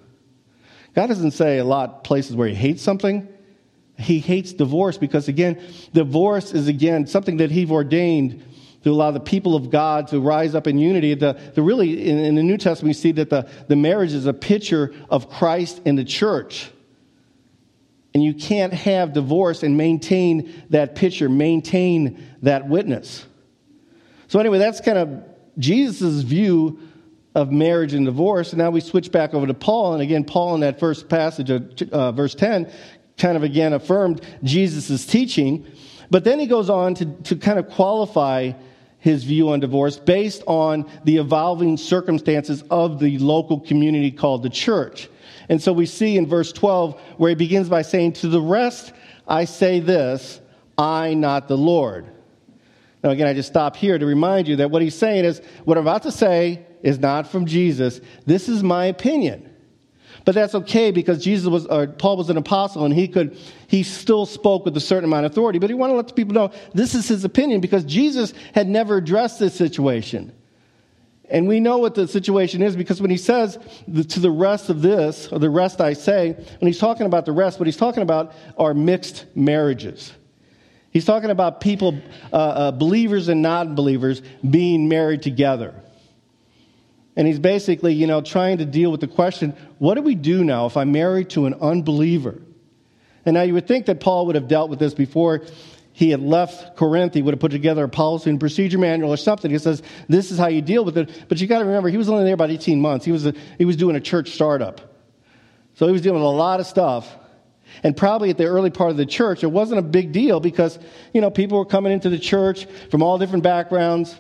God 0.93 1.08
doesn't 1.08 1.32
say 1.32 1.58
a 1.58 1.65
lot 1.65 2.04
places 2.04 2.36
where 2.36 2.48
he 2.48 2.54
hates 2.54 2.84
something. 2.84 3.28
He 3.98 4.19
hates 4.19 4.54
divorce 4.54 5.00
because, 5.00 5.28
again, 5.28 5.60
divorce 5.93 6.54
is, 6.54 6.67
again, 6.67 7.08
something 7.08 7.38
that 7.38 7.50
he's 7.50 7.71
ordained 7.71 8.43
to 8.86 8.91
allow 8.91 9.10
the 9.10 9.19
people 9.19 9.56
of 9.56 9.71
God 9.71 10.10
to 10.10 10.19
rise 10.19 10.54
up 10.54 10.67
in 10.67 10.78
unity. 10.78 11.15
The, 11.15 11.34
the 11.56 11.63
really, 11.63 12.08
in, 12.08 12.19
in 12.19 12.36
the 12.36 12.43
New 12.43 12.56
Testament, 12.56 12.89
we 12.89 12.93
see 12.93 13.12
that 13.13 13.32
the, 13.32 13.50
the 13.67 13.76
marriage 13.76 14.13
is 14.13 14.28
a 14.28 14.34
picture 14.34 14.93
of 15.10 15.28
Christ 15.28 15.82
and 15.88 15.98
the 15.98 16.04
church. 16.04 16.69
And 18.13 18.24
you 18.24 18.36
can't 18.36 18.71
have 18.74 19.12
divorce 19.12 19.63
and 19.63 19.76
maintain 19.76 20.54
that 20.69 20.93
picture, 20.93 21.28
maintain 21.28 22.24
that 22.43 22.69
witness. 22.69 23.26
So, 24.28 24.39
anyway, 24.39 24.60
that's 24.60 24.82
kind 24.82 25.00
of 25.00 25.24
Jesus' 25.58 26.21
view 26.21 26.80
of 27.34 27.52
marriage 27.52 27.95
and 27.95 28.06
divorce. 28.06 28.54
And 28.54 28.60
now 28.60 28.69
we 28.69 28.82
switch 28.82 29.12
back 29.12 29.34
over 29.34 29.48
to 29.48 29.56
Paul. 29.56 29.93
And 29.93 30.04
again, 30.04 30.26
Paul 30.26 30.54
in 30.54 30.62
that 30.62 30.80
first 30.80 31.10
passage 31.10 31.50
of 31.50 31.82
uh, 31.91 32.12
verse 32.12 32.36
10 32.36 32.71
kind 33.17 33.36
of 33.36 33.41
again 33.41 33.74
affirmed 33.74 34.21
Jesus' 34.43 35.08
teaching. 35.08 35.65
But 36.12 36.24
then 36.24 36.39
he 36.39 36.45
goes 36.45 36.69
on 36.69 36.93
to, 36.95 37.06
to 37.06 37.36
kind 37.36 37.58
of 37.58 37.69
qualify 37.69 38.52
his 39.06 39.24
view 39.24 39.50
on 39.50 39.60
divorce 39.60 39.98
based 39.98 40.41
on 40.48 40.89
the 41.04 41.18
evolving 41.18 41.78
circumstances 41.78 42.63
of 42.72 43.00
the 43.00 43.20
local 43.20 43.60
community 43.60 44.10
called 44.10 44.41
the 44.41 44.50
church. 44.50 45.08
And 45.48 45.62
so 45.62 45.72
we 45.72 45.86
see 45.86 46.18
in 46.18 46.26
verse 46.26 46.52
12 46.52 47.00
where 47.18 47.30
he 47.30 47.36
begins 47.36 47.70
by 47.70 47.84
saying, 47.84 48.13
To 48.13 48.28
the 48.28 48.41
rest 48.41 48.94
I 49.28 49.46
say 49.46 49.80
this 49.80 50.41
I, 50.76 51.13
not 51.13 51.48
the 51.48 51.56
Lord. 51.56 52.08
Now, 53.04 53.12
again, 53.12 53.28
I 53.28 53.36
just 53.36 53.48
stop 53.48 53.76
here 53.76 54.00
to 54.00 54.06
remind 54.08 54.48
you 54.48 54.56
that 54.56 54.72
what 54.72 54.82
he's 54.82 54.96
saying 54.96 55.24
is 55.24 55.39
what 55.65 55.78
I'm 55.78 55.84
about 55.84 56.02
to 56.04 56.12
say 56.12 56.65
is 56.82 56.98
not 56.98 57.28
from 57.28 57.46
Jesus. 57.46 58.02
This 58.26 58.50
is 58.50 58.63
my 58.63 58.86
opinion. 58.86 59.45
But 60.26 60.34
that's 60.34 60.56
okay 60.56 60.90
because 60.90 61.24
Jesus 61.24 61.48
was, 61.48 61.68
or 61.68 61.86
Paul 61.86 62.18
was 62.18 62.32
an 62.32 62.38
apostle 62.38 62.84
and 62.84 62.94
he 62.94 63.08
could, 63.08 63.38
he 63.68 63.84
still 63.84 64.26
spoke 64.26 64.66
with 64.66 64.76
a 64.76 64.82
certain 64.82 65.06
amount 65.06 65.28
of 65.28 65.32
authority. 65.32 65.60
But 65.60 65.70
he 65.70 65.76
wanted 65.76 65.94
to 65.94 65.98
let 65.98 66.08
the 66.08 66.14
people 66.16 66.34
know 66.34 66.52
this 66.74 66.96
is 66.96 67.08
his 67.08 67.24
opinion 67.24 67.62
because 67.62 67.84
Jesus 67.86 68.34
had 68.54 68.68
never 68.68 68.98
addressed 68.98 69.40
this 69.40 69.54
situation. 69.54 70.34
And 71.30 71.48
we 71.48 71.60
know 71.60 71.78
what 71.78 71.96
the 71.96 72.08
situation 72.08 72.62
is 72.64 72.76
because 72.76 73.02
when 73.02 73.12
he 73.12 73.18
says 73.18 73.58
to 73.86 74.20
the 74.20 74.32
rest 74.32 74.70
of 74.70 74.82
this, 74.82 75.28
or 75.32 75.40
the 75.40 75.50
rest 75.50 75.80
I 75.80 75.94
say, 75.94 76.32
when 76.32 76.68
he's 76.68 76.80
talking 76.80 77.06
about 77.06 77.26
the 77.26 77.32
rest, 77.32 77.60
what 77.60 77.68
he's 77.68 77.78
talking 77.78 78.04
about 78.04 78.34
are 78.58 78.74
mixed 78.74 79.26
marriages. 79.36 80.12
He's 80.92 81.06
talking 81.06 81.30
about 81.30 81.62
people, 81.62 82.00
uh, 82.32 82.36
uh, 82.36 82.72
believers 82.72 83.28
and 83.28 83.42
non 83.42 83.76
believers, 83.76 84.22
being 84.50 84.88
married 84.88 85.22
together. 85.22 85.74
And 87.15 87.28
he's 87.28 87.39
basically, 87.39 87.93
you 87.93 88.08
know, 88.08 88.21
trying 88.21 88.58
to 88.58 88.65
deal 88.65 88.91
with 88.91 89.01
the 89.01 89.08
question 89.08 89.56
what 89.80 89.95
do 89.95 90.01
we 90.01 90.15
do 90.15 90.43
now 90.43 90.65
if 90.65 90.78
I'm 90.78 90.91
married 90.91 91.30
to 91.32 91.45
an 91.45 91.54
unbeliever? 91.56 92.41
And 93.25 93.34
now 93.34 93.41
you 93.41 93.54
would 93.54 93.67
think 93.67 93.88
that 93.88 93.99
Paul 93.99 94.28
would 94.28 94.36
have 94.36 94.47
dealt 94.47 94.69
with 94.69 94.80
this 94.80 94.93
before 94.93 95.41
he 95.93 96.10
had 96.10 96.21
left 96.21 96.75
Corinth. 96.75 97.13
He 97.13 97.21
would 97.21 97.34
have 97.34 97.39
put 97.39 97.51
together 97.51 97.86
a 97.86 97.89
policy 97.89 98.30
and 98.30 98.39
procedure 98.39 98.78
manual 98.78 99.12
or 99.12 99.17
something. 99.17 99.49
He 99.49 99.58
says, 99.58 99.82
this 100.10 100.30
is 100.30 100.38
how 100.38 100.47
you 100.47 100.62
deal 100.62 100.84
with 100.84 100.97
it. 100.97 101.25
But 101.30 101.39
you 101.39 101.47
got 101.47 101.60
to 101.60 101.65
remember, 101.65 101.89
he 101.89 101.97
was 101.97 102.10
only 102.10 102.25
there 102.25 102.34
about 102.34 102.51
18 102.51 102.80
months. 102.80 103.06
He 103.06 103.12
was, 103.12 103.25
a, 103.25 103.34
he 103.58 103.65
was 103.65 103.78
doing 103.78 103.95
a 103.95 104.01
church 104.01 104.32
startup. 104.32 104.82
So 105.75 105.88
he 105.88 105.93
was 105.93 106.01
dealing 106.01 106.19
with 106.19 106.28
a 106.28 106.36
lot 106.36 106.60
of 106.60 106.67
stuff. 106.67 107.15
And 107.82 107.95
probably 107.95 108.30
at 108.30 108.38
the 108.38 108.45
early 108.45 108.69
part 108.69 108.91
of 108.91 108.97
the 108.97 109.06
church, 109.06 109.43
it 109.43 109.47
wasn't 109.47 109.80
a 109.80 109.84
big 109.84 110.12
deal 110.12 110.39
because, 110.39 110.78
you 111.13 111.21
know, 111.21 111.32
people 111.32 111.58
were 111.58 111.65
coming 111.65 111.91
into 111.91 112.10
the 112.10 112.19
church 112.19 112.65
from 112.91 113.01
all 113.01 113.17
different 113.17 113.43
backgrounds 113.43 114.19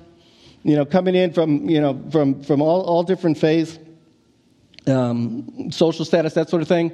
you 0.65 0.75
know, 0.75 0.83
coming 0.83 1.13
in 1.13 1.31
from, 1.31 1.69
you 1.69 1.79
know, 1.79 2.01
from, 2.09 2.41
from 2.41 2.59
all, 2.59 2.81
all 2.81 3.03
different 3.03 3.37
faiths, 3.37 3.77
um, 4.87 5.69
social 5.71 6.03
status, 6.03 6.33
that 6.33 6.49
sort 6.49 6.63
of 6.63 6.67
thing. 6.67 6.91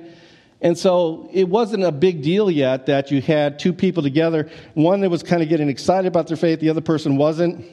And 0.60 0.78
so 0.78 1.30
it 1.32 1.48
wasn't 1.48 1.86
a 1.86 1.92
big 1.94 2.22
deal 2.22 2.52
yet 2.52 2.88
that 2.88 3.12
you 3.12 3.22
had 3.22 3.60
two 3.60 3.72
people 3.72 4.04
together, 4.04 4.52
one 4.74 5.00
that 5.00 5.10
was 5.10 5.24
kind 5.24 5.42
of 5.42 5.48
getting 5.48 5.70
excited 5.70 6.06
about 6.06 6.28
their 6.28 6.36
faith, 6.36 6.60
the 6.60 6.70
other 6.70 6.82
person 6.82 7.16
wasn't. 7.16 7.66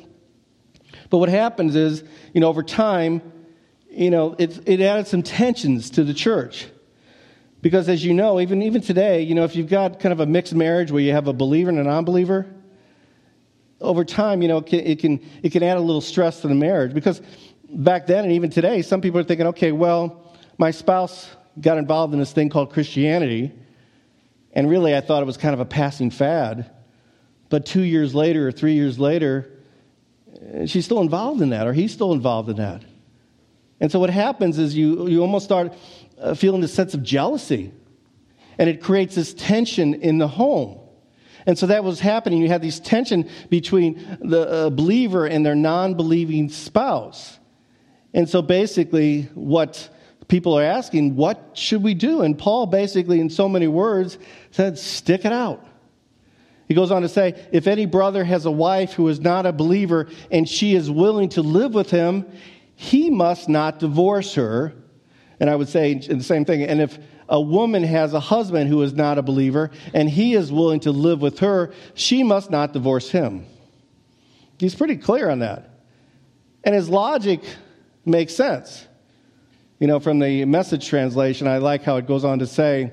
But 1.11 1.19
what 1.19 1.31
happens 1.31 1.75
is, 1.75 2.05
you 2.33 2.41
know, 2.41 2.49
over 2.49 2.63
time, 2.63 3.21
you 3.91 4.11
know, 4.11 4.37
it, 4.39 4.69
it 4.69 4.81
added 4.81 5.09
some 5.09 5.25
tensions 5.25 5.91
to 5.91 6.05
the 6.05 6.15
church. 6.15 6.69
Because 7.61 7.89
as 7.89 8.05
you 8.05 8.15
know, 8.15 8.39
even, 8.39 8.63
even 8.63 8.83
today, 8.83 9.23
you 9.23 9.35
know, 9.35 9.43
if 9.43 9.57
you've 9.57 9.69
got 9.69 9.99
kind 9.99 10.13
of 10.13 10.21
a 10.21 10.27
mixed 10.27 10.55
marriage 10.55 10.93
where 10.93 11.03
you 11.03 11.11
have 11.11 11.27
a 11.27 11.33
believer 11.33 11.71
and 11.71 11.79
a 11.81 11.83
non 11.83 12.05
believer, 12.05 12.47
over 13.81 14.05
time, 14.05 14.43
you 14.43 14.49
know, 14.49 14.59
it 14.59 14.67
can, 14.67 14.81
it 14.81 14.99
can, 14.99 15.21
it 15.43 15.53
can 15.53 15.63
add 15.63 15.77
a 15.77 15.81
little 15.81 16.01
stress 16.01 16.41
to 16.41 16.49
the 16.49 16.55
marriage. 16.55 16.93
Because 16.93 17.23
back 17.71 18.07
then 18.07 18.25
and 18.25 18.33
even 18.33 18.51
today, 18.51 18.83
some 18.83 19.01
people 19.01 19.21
are 19.21 19.25
thinking, 19.25 19.47
okay, 19.49 19.73
well, 19.73 20.35
my 20.59 20.71
spouse 20.71 21.29
got 21.61 21.79
involved 21.79 22.13
in 22.13 22.21
this 22.21 22.33
thing 22.33 22.49
called 22.49 22.73
Christianity, 22.73 23.53
and 24.53 24.69
really 24.69 24.97
I 24.97 25.01
thought 25.01 25.23
it 25.23 25.27
was 25.27 25.37
kind 25.37 25.55
of 25.55 25.61
a 25.61 25.65
passing 25.65 26.11
fad. 26.11 26.71
But 27.49 27.67
two 27.67 27.83
years 27.83 28.15
later 28.15 28.49
or 28.49 28.53
three 28.53 28.75
years 28.75 28.99
later, 28.99 29.51
she's 30.67 30.85
still 30.85 31.01
involved 31.01 31.41
in 31.41 31.51
that, 31.51 31.67
or 31.67 31.73
he's 31.73 31.93
still 31.93 32.13
involved 32.13 32.49
in 32.49 32.57
that. 32.57 32.83
And 33.81 33.93
so 33.93 34.01
what 34.01 34.11
happens 34.11 34.59
is 34.59 34.77
you, 34.77 35.07
you 35.09 35.21
almost 35.21 35.45
start 35.45 35.73
uh, 36.21 36.35
feeling 36.35 36.61
this 36.61 36.75
sense 36.75 36.95
of 36.95 37.03
jealousy, 37.03 37.73
and 38.59 38.69
it 38.69 38.83
creates 38.83 39.15
this 39.15 39.35
tension 39.35 39.95
in 39.95 40.19
the 40.19 40.29
home. 40.29 40.81
And 41.49 41.59
so 41.59 41.65
that 41.69 41.83
was 41.83 41.99
happening. 41.99 42.43
You 42.43 42.49
had 42.49 42.61
this 42.61 42.79
tension 42.79 43.27
between 43.49 44.19
the 44.21 44.41
uh, 44.43 44.71
believer 44.71 45.25
and 45.25 45.47
their 45.47 45.55
non 45.55 45.95
believing 45.95 46.51
spouse. 46.51 47.39
And 48.13 48.29
so 48.29 48.43
basically, 48.43 49.23
what 49.33 49.89
people 50.29 50.59
are 50.59 50.63
asking, 50.63 51.17
what 51.17 51.53
should 51.55 51.83
we 51.83 51.95
do? 51.95 52.21
And 52.21 52.39
Paul 52.39 52.67
basically, 52.67 53.19
in 53.19 53.31
so 53.31 53.49
many 53.49 53.67
words, 53.67 54.19
said, 54.51 54.79
stick 54.79 55.25
it 55.25 55.33
out. 55.33 55.67
He 56.67 56.75
goes 56.75 56.91
on 56.91 57.01
to 57.01 57.09
say, 57.09 57.35
if 57.51 57.67
any 57.67 57.87
brother 57.87 58.25
has 58.25 58.45
a 58.45 58.51
wife 58.51 58.93
who 58.93 59.09
is 59.09 59.19
not 59.19 59.47
a 59.47 59.53
believer 59.53 60.09
and 60.31 60.47
she 60.47 60.75
is 60.75 60.91
willing 60.91 61.31
to 61.31 61.41
live 61.41 61.73
with 61.73 61.91
him, 61.91 62.27
he 62.75 63.09
must 63.09 63.49
not 63.49 63.79
divorce 63.79 64.35
her. 64.35 64.75
And 65.41 65.49
I 65.49 65.57
would 65.57 65.71
say 65.71 65.95
the 65.95 66.23
same 66.23 66.45
thing. 66.45 66.63
And 66.65 66.83
if 66.83 66.99
a 67.29 67.41
woman 67.41 67.83
has 67.85 68.15
a 68.15 68.21
husband 68.21 68.69
who 68.69 68.83
is 68.83 68.95
not 68.95 69.19
a 69.19 69.23
believer 69.23 69.71
and 69.93 70.09
he 70.09 70.35
is 70.35 70.51
willing 70.51 70.81
to 70.81 70.93
live 70.93 71.21
with 71.21 71.41
her, 71.41 71.73
she 71.95 72.23
must 72.23 72.51
not 72.51 72.73
divorce 72.73 73.11
him. 73.11 73.47
He's 74.59 74.75
pretty 74.75 74.97
clear 74.97 75.31
on 75.31 75.41
that. 75.41 75.71
And 76.65 76.75
his 76.75 76.89
logic 76.89 77.43
makes 78.05 78.35
sense. 78.35 78.87
You 79.79 79.87
know, 79.87 80.01
from 80.01 80.19
the 80.19 80.45
message 80.45 80.89
translation, 80.89 81.47
I 81.47 81.59
like 81.59 81.85
how 81.85 81.97
it 81.97 82.07
goes 82.07 82.25
on 82.25 82.41
to 82.41 82.47
say 82.47 82.93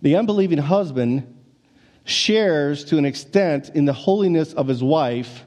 the 0.00 0.16
unbelieving 0.16 0.58
husband 0.58 1.34
shares 2.04 2.84
to 2.86 2.98
an 2.98 3.04
extent 3.04 3.70
in 3.74 3.84
the 3.84 3.92
holiness 3.92 4.54
of 4.54 4.68
his 4.68 4.82
wife, 4.82 5.44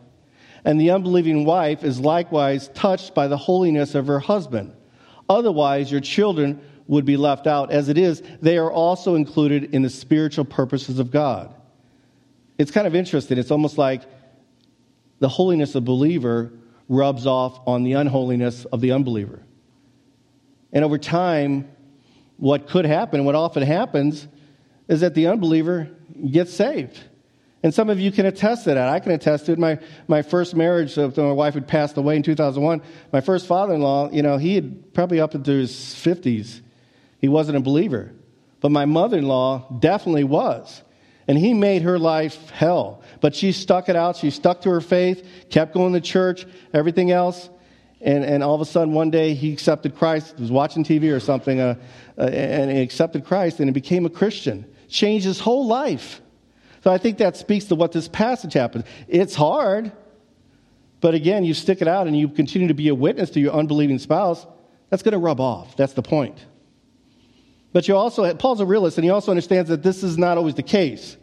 and 0.65 0.79
the 0.79 0.91
unbelieving 0.91 1.45
wife 1.45 1.83
is 1.83 1.99
likewise 1.99 2.67
touched 2.69 3.15
by 3.15 3.27
the 3.27 3.37
holiness 3.37 3.95
of 3.95 4.07
her 4.07 4.19
husband. 4.19 4.73
Otherwise, 5.27 5.91
your 5.91 6.01
children 6.01 6.61
would 6.89 7.05
be 7.05 7.17
left 7.17 7.45
out. 7.45 7.71
As 7.71 7.87
it 7.87 7.99
is, 7.99 8.23
they 8.41 8.57
are 8.57 8.71
also 8.71 9.13
included 9.13 9.75
in 9.75 9.83
the 9.83 9.91
spiritual 9.91 10.43
purposes 10.43 10.97
of 10.97 11.11
God. 11.11 11.53
It's 12.57 12.71
kind 12.71 12.87
of 12.87 12.95
interesting. 12.95 13.37
It's 13.37 13.51
almost 13.51 13.77
like 13.77 14.01
the 15.19 15.29
holiness 15.29 15.75
of 15.75 15.85
believer 15.85 16.51
rubs 16.89 17.27
off 17.27 17.59
on 17.67 17.83
the 17.83 17.93
unholiness 17.93 18.65
of 18.65 18.81
the 18.81 18.91
unbeliever. 18.91 19.43
And 20.73 20.83
over 20.83 20.97
time, 20.97 21.69
what 22.37 22.67
could 22.67 22.85
happen, 22.85 23.23
what 23.23 23.35
often 23.35 23.61
happens, 23.61 24.27
is 24.87 25.01
that 25.01 25.13
the 25.13 25.27
unbeliever 25.27 25.91
gets 26.31 26.51
saved. 26.51 26.99
And 27.61 27.71
some 27.71 27.91
of 27.91 27.99
you 27.99 28.11
can 28.11 28.25
attest 28.25 28.63
to 28.63 28.73
that. 28.73 28.89
I 28.89 28.99
can 28.99 29.11
attest 29.11 29.45
to 29.45 29.51
it. 29.51 29.59
My, 29.59 29.77
my 30.07 30.23
first 30.23 30.55
marriage, 30.55 30.95
so 30.95 31.13
my 31.15 31.33
wife 31.33 31.53
had 31.53 31.67
passed 31.67 31.97
away 31.97 32.15
in 32.15 32.23
2001, 32.23 32.81
my 33.13 33.21
first 33.21 33.45
father 33.45 33.75
in 33.75 33.81
law, 33.81 34.09
you 34.09 34.23
know, 34.23 34.37
he 34.37 34.55
had 34.55 34.91
probably 34.95 35.19
up 35.19 35.35
into 35.35 35.51
his 35.51 35.71
50s. 35.71 36.61
He 37.19 37.27
wasn't 37.27 37.57
a 37.57 37.61
believer. 37.61 38.11
But 38.61 38.71
my 38.71 38.85
mother 38.85 39.17
in 39.17 39.27
law 39.27 39.65
definitely 39.79 40.23
was. 40.23 40.83
And 41.27 41.37
he 41.37 41.53
made 41.53 41.83
her 41.83 41.99
life 41.99 42.49
hell. 42.49 43.03
But 43.21 43.35
she 43.35 43.51
stuck 43.51 43.87
it 43.87 43.95
out. 43.95 44.17
She 44.17 44.31
stuck 44.31 44.61
to 44.61 44.69
her 44.71 44.81
faith, 44.81 45.25
kept 45.49 45.73
going 45.73 45.93
to 45.93 46.01
church, 46.01 46.45
everything 46.73 47.11
else. 47.11 47.49
And, 48.01 48.23
and 48.23 48.41
all 48.41 48.55
of 48.55 48.61
a 48.61 48.65
sudden, 48.65 48.93
one 48.93 49.11
day, 49.11 49.33
he 49.33 49.51
accepted 49.53 49.95
Christ, 49.95 50.39
was 50.39 50.51
watching 50.51 50.83
TV 50.83 51.13
or 51.13 51.19
something, 51.19 51.59
uh, 51.59 51.75
uh, 52.17 52.21
and 52.21 52.71
he 52.71 52.81
accepted 52.81 53.25
Christ 53.25 53.59
and 53.59 53.67
he 53.67 53.73
became 53.73 54.05
a 54.05 54.09
Christian. 54.09 54.65
Changed 54.87 55.25
his 55.25 55.39
whole 55.39 55.67
life. 55.67 56.21
So 56.83 56.91
I 56.91 56.97
think 56.97 57.17
that 57.17 57.35
speaks 57.35 57.65
to 57.65 57.75
what 57.75 57.91
this 57.91 58.07
passage 58.07 58.53
happens. 58.53 58.85
It's 59.07 59.35
hard, 59.35 59.91
but 61.01 61.13
again, 61.13 61.43
you 61.43 61.53
stick 61.53 61.81
it 61.81 61.87
out 61.87 62.07
and 62.07 62.17
you 62.17 62.29
continue 62.29 62.69
to 62.69 62.73
be 62.73 62.87
a 62.87 62.95
witness 62.95 63.29
to 63.31 63.39
your 63.39 63.53
unbelieving 63.53 63.99
spouse, 63.99 64.47
that's 64.89 65.03
going 65.03 65.11
to 65.11 65.19
rub 65.19 65.39
off. 65.39 65.75
That's 65.75 65.93
the 65.93 66.01
point. 66.01 66.45
But 67.71 67.87
you 67.87 67.95
also, 67.95 68.33
Paul's 68.35 68.61
a 68.61 68.65
realist, 68.65 68.97
and 68.97 69.05
he 69.05 69.11
also 69.11 69.31
understands 69.31 69.69
that 69.69 69.83
this 69.83 70.03
is 70.03 70.17
not 70.17 70.37
always 70.37 70.55
the 70.55 70.63
case. 70.63 71.17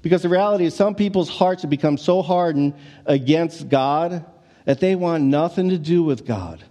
Because 0.00 0.22
the 0.22 0.28
reality 0.28 0.64
is, 0.64 0.74
some 0.74 0.94
people's 0.94 1.28
hearts 1.28 1.62
have 1.62 1.70
become 1.70 1.98
so 1.98 2.22
hardened 2.22 2.74
against 3.04 3.68
God 3.68 4.24
that 4.64 4.80
they 4.80 4.94
want 4.94 5.24
nothing 5.24 5.70
to 5.70 5.78
do 5.78 6.02
with 6.02 6.26
God. 6.26 6.64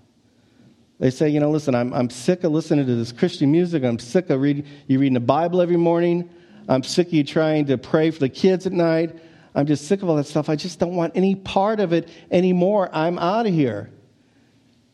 They 0.99 1.11
say, 1.11 1.29
you 1.29 1.39
know, 1.39 1.51
listen, 1.51 1.75
I'm, 1.75 1.93
I'm 1.93 2.09
sick 2.09 2.43
of 2.43 2.51
listening 2.51 2.87
to 2.87 2.95
this 2.95 3.11
Christian 3.11 3.51
music. 3.51 3.83
I'm 3.83 3.99
sick 3.99 4.29
of 4.31 4.41
reading, 4.41 4.65
you 4.87 4.97
reading 4.97 5.13
the 5.13 5.19
Bible 5.19 5.61
every 5.61 5.77
morning. 5.77 6.29
I'm 6.67 6.81
sick 6.83 7.07
of 7.07 7.13
you 7.13 7.23
trying 7.23 7.67
to 7.67 7.77
pray 7.77 8.09
for 8.09 8.19
the 8.19 8.29
kids 8.29 8.65
at 8.65 8.73
night. 8.73 9.15
I'm 9.53 9.67
just 9.67 9.87
sick 9.87 10.01
of 10.01 10.09
all 10.09 10.15
that 10.15 10.25
stuff. 10.25 10.49
I 10.49 10.55
just 10.55 10.79
don't 10.79 10.95
want 10.95 11.15
any 11.15 11.35
part 11.35 11.79
of 11.79 11.93
it 11.93 12.09
anymore. 12.31 12.89
I'm 12.91 13.19
out 13.19 13.45
of 13.45 13.53
here. 13.53 13.91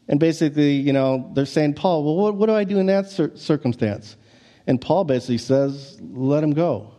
And 0.08 0.20
basically, 0.20 0.74
you 0.74 0.94
know, 0.94 1.32
they're 1.34 1.46
saying, 1.46 1.76
Paul, 1.76 2.04
well, 2.04 2.16
what, 2.16 2.36
what 2.36 2.48
do 2.48 2.54
I 2.54 2.64
do 2.64 2.78
in 2.80 2.88
that 2.88 3.10
cir- 3.10 3.36
circumstance? 3.36 4.18
And 4.68 4.80
Paul 4.80 5.06
basically 5.06 5.38
says, 5.38 6.00
let 6.02 6.44
him 6.44 6.52
go. 6.52 6.94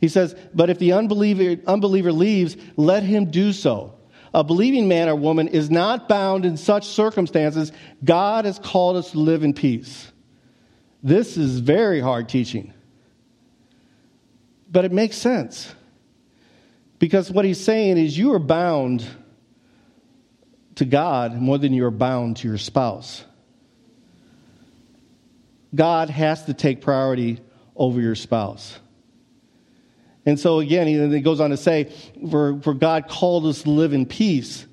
He 0.00 0.08
says, 0.08 0.34
but 0.54 0.70
if 0.70 0.78
the 0.78 0.92
unbeliever, 0.92 1.60
unbeliever 1.66 2.12
leaves, 2.12 2.56
let 2.76 3.02
him 3.02 3.30
do 3.30 3.52
so. 3.52 3.94
A 4.32 4.44
believing 4.44 4.88
man 4.88 5.08
or 5.08 5.16
woman 5.16 5.48
is 5.48 5.70
not 5.70 6.08
bound 6.08 6.44
in 6.44 6.56
such 6.56 6.86
circumstances. 6.86 7.72
God 8.04 8.44
has 8.44 8.58
called 8.58 8.96
us 8.96 9.10
to 9.10 9.18
live 9.18 9.42
in 9.42 9.52
peace. 9.52 10.10
This 11.02 11.36
is 11.36 11.58
very 11.58 12.00
hard 12.00 12.28
teaching. 12.28 12.72
But 14.70 14.84
it 14.84 14.92
makes 14.92 15.16
sense. 15.16 15.74
Because 17.00 17.30
what 17.30 17.44
he's 17.44 17.62
saying 17.62 17.98
is 17.98 18.16
you 18.16 18.32
are 18.34 18.38
bound 18.38 19.04
to 20.80 20.86
God 20.86 21.34
more 21.34 21.58
than 21.58 21.74
you're 21.74 21.90
bound 21.90 22.38
to 22.38 22.48
your 22.48 22.56
spouse. 22.56 23.22
God 25.74 26.08
has 26.08 26.46
to 26.46 26.54
take 26.54 26.80
priority 26.80 27.38
over 27.76 28.00
your 28.00 28.14
spouse. 28.14 28.78
And 30.24 30.40
so 30.40 30.60
again, 30.60 30.86
he 30.86 31.20
goes 31.20 31.38
on 31.38 31.50
to 31.50 31.58
say, 31.58 31.92
for, 32.30 32.58
for 32.62 32.72
God 32.72 33.08
called 33.08 33.44
us 33.44 33.62
to 33.64 33.70
live 33.70 33.92
in 33.92 34.06
peace. 34.06 34.64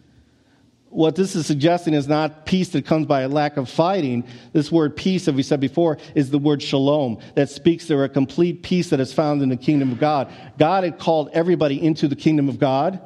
What 0.90 1.18
this 1.18 1.36
is 1.36 1.46
suggesting 1.46 1.94
is 1.94 2.08
not 2.08 2.46
peace 2.46 2.70
that 2.70 2.86
comes 2.86 3.06
by 3.06 3.24
a 3.24 3.28
lack 3.28 3.58
of 3.58 3.70
fighting. 3.70 4.24
This 4.54 4.72
word 4.72 4.96
peace, 4.96 5.28
as 5.28 5.36
we 5.36 5.44
said 5.44 5.60
before, 5.60 5.98
is 6.16 6.32
the 6.32 6.40
word 6.40 6.64
shalom 6.64 7.20
that 7.36 7.50
speaks 7.50 7.86
to 7.88 8.02
a 8.02 8.08
complete 8.08 8.64
peace 8.64 8.92
that 8.92 9.02
is 9.02 9.12
found 9.12 9.42
in 9.42 9.50
the 9.50 9.58
kingdom 9.58 9.92
of 9.92 10.00
God. 10.00 10.32
God 10.58 10.86
had 10.86 11.00
called 11.00 11.32
everybody 11.34 11.84
into 11.84 12.08
the 12.08 12.16
kingdom 12.16 12.48
of 12.48 12.60
God, 12.60 13.02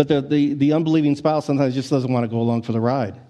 but 0.00 0.08
the, 0.08 0.22
the, 0.22 0.54
the 0.54 0.72
unbelieving 0.72 1.14
spouse 1.14 1.44
sometimes 1.44 1.74
just 1.74 1.90
doesn't 1.90 2.10
want 2.10 2.24
to 2.24 2.28
go 2.28 2.40
along 2.40 2.62
for 2.62 2.72
the 2.72 2.80
ride. 2.80 3.20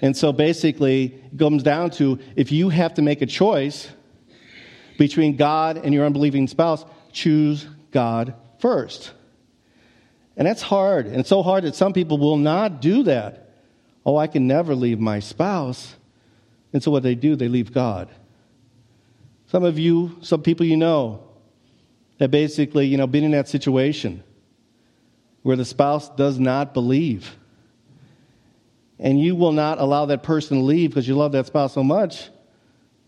And 0.00 0.16
so 0.16 0.32
basically, 0.32 1.20
it 1.30 1.38
comes 1.38 1.62
down 1.62 1.90
to 1.90 2.20
if 2.36 2.50
you 2.50 2.70
have 2.70 2.94
to 2.94 3.02
make 3.02 3.20
a 3.20 3.26
choice 3.26 3.90
between 4.96 5.36
God 5.36 5.76
and 5.76 5.92
your 5.92 6.06
unbelieving 6.06 6.48
spouse, 6.48 6.86
choose 7.12 7.66
God 7.90 8.32
first. 8.60 9.12
And 10.38 10.48
that's 10.48 10.62
hard. 10.62 11.04
And 11.04 11.26
so 11.26 11.42
hard 11.42 11.64
that 11.64 11.74
some 11.74 11.92
people 11.92 12.16
will 12.16 12.38
not 12.38 12.80
do 12.80 13.02
that. 13.02 13.50
Oh, 14.06 14.16
I 14.16 14.28
can 14.28 14.46
never 14.46 14.74
leave 14.74 15.00
my 15.00 15.20
spouse. 15.20 15.96
And 16.72 16.82
so 16.82 16.90
what 16.90 17.02
they 17.02 17.14
do, 17.14 17.36
they 17.36 17.48
leave 17.48 17.74
God. 17.74 18.08
Some 19.48 19.64
of 19.64 19.78
you, 19.78 20.16
some 20.22 20.42
people 20.42 20.64
you 20.64 20.78
know, 20.78 21.24
have 22.20 22.30
basically, 22.30 22.86
you 22.86 22.96
know, 22.96 23.06
been 23.06 23.22
in 23.22 23.32
that 23.32 23.50
situation 23.50 24.24
where 25.42 25.56
the 25.56 25.64
spouse 25.64 26.08
does 26.10 26.38
not 26.38 26.74
believe. 26.74 27.36
And 28.98 29.20
you 29.20 29.34
will 29.34 29.52
not 29.52 29.78
allow 29.78 30.06
that 30.06 30.22
person 30.22 30.58
to 30.58 30.62
leave 30.62 30.90
because 30.90 31.08
you 31.08 31.16
love 31.16 31.32
that 31.32 31.46
spouse 31.46 31.74
so 31.74 31.82
much. 31.82 32.28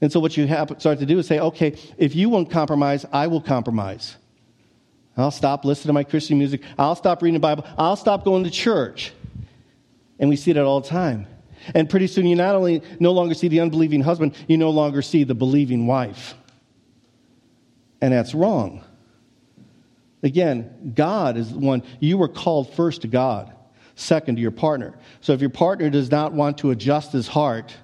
And 0.00 0.10
so 0.12 0.20
what 0.20 0.36
you 0.36 0.46
have, 0.46 0.74
start 0.78 0.98
to 0.98 1.06
do 1.06 1.18
is 1.18 1.26
say, 1.26 1.38
okay, 1.38 1.76
if 1.96 2.16
you 2.16 2.28
won't 2.28 2.50
compromise, 2.50 3.06
I 3.12 3.28
will 3.28 3.40
compromise. 3.40 4.16
I'll 5.16 5.30
stop 5.30 5.64
listening 5.64 5.90
to 5.90 5.92
my 5.92 6.02
Christian 6.02 6.38
music. 6.38 6.62
I'll 6.76 6.96
stop 6.96 7.22
reading 7.22 7.34
the 7.34 7.40
Bible. 7.40 7.64
I'll 7.78 7.96
stop 7.96 8.24
going 8.24 8.44
to 8.44 8.50
church. 8.50 9.12
And 10.18 10.28
we 10.28 10.36
see 10.36 10.52
that 10.52 10.64
all 10.64 10.80
the 10.80 10.88
time. 10.88 11.28
And 11.74 11.88
pretty 11.88 12.08
soon 12.08 12.26
you 12.26 12.34
not 12.34 12.56
only 12.56 12.82
no 12.98 13.12
longer 13.12 13.34
see 13.34 13.48
the 13.48 13.60
unbelieving 13.60 14.00
husband, 14.00 14.34
you 14.48 14.56
no 14.56 14.70
longer 14.70 15.00
see 15.00 15.24
the 15.24 15.34
believing 15.34 15.86
wife. 15.86 16.34
And 18.00 18.12
that's 18.12 18.34
wrong. 18.34 18.84
Again, 20.24 20.92
God 20.94 21.36
is 21.36 21.52
the 21.52 21.58
one, 21.58 21.82
you 22.00 22.16
were 22.16 22.28
called 22.28 22.72
first 22.72 23.02
to 23.02 23.08
God, 23.08 23.54
second 23.94 24.36
to 24.36 24.42
your 24.42 24.50
partner. 24.50 24.98
So 25.20 25.34
if 25.34 25.42
your 25.42 25.50
partner 25.50 25.90
does 25.90 26.10
not 26.10 26.32
want 26.32 26.58
to 26.58 26.70
adjust 26.70 27.12
his 27.12 27.28
heart 27.28 27.76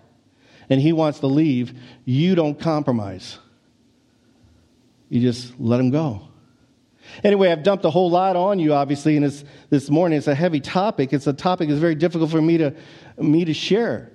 and 0.70 0.81
he 0.81 0.94
wants 0.94 1.20
to 1.20 1.26
leave, 1.26 1.74
you 2.07 2.35
don't 2.35 2.59
compromise. 2.59 3.38
You 5.11 5.20
just 5.20 5.53
let 5.61 5.81
him 5.81 5.90
go. 5.90 6.29
Anyway, 7.22 7.53
I've 7.53 7.62
dumped 7.62 7.85
a 7.85 7.90
whole 7.90 8.11
lot 8.11 8.37
on 8.37 8.59
you, 8.59 8.72
obviously, 8.72 9.16
and 9.16 9.26
this, 9.26 9.44
this 9.68 9.90
morning. 9.90 10.16
It's 10.16 10.26
a 10.26 10.35
heavy 10.35 10.61
topic. 10.61 11.12
It's 11.12 11.26
a 11.26 11.35
topic 11.35 11.68
that's 11.68 11.81
very 11.81 11.94
difficult 11.94 12.31
for 12.31 12.40
me 12.40 12.57
to, 12.59 12.74
me 13.18 13.44
to 13.44 13.53
share. 13.53 14.12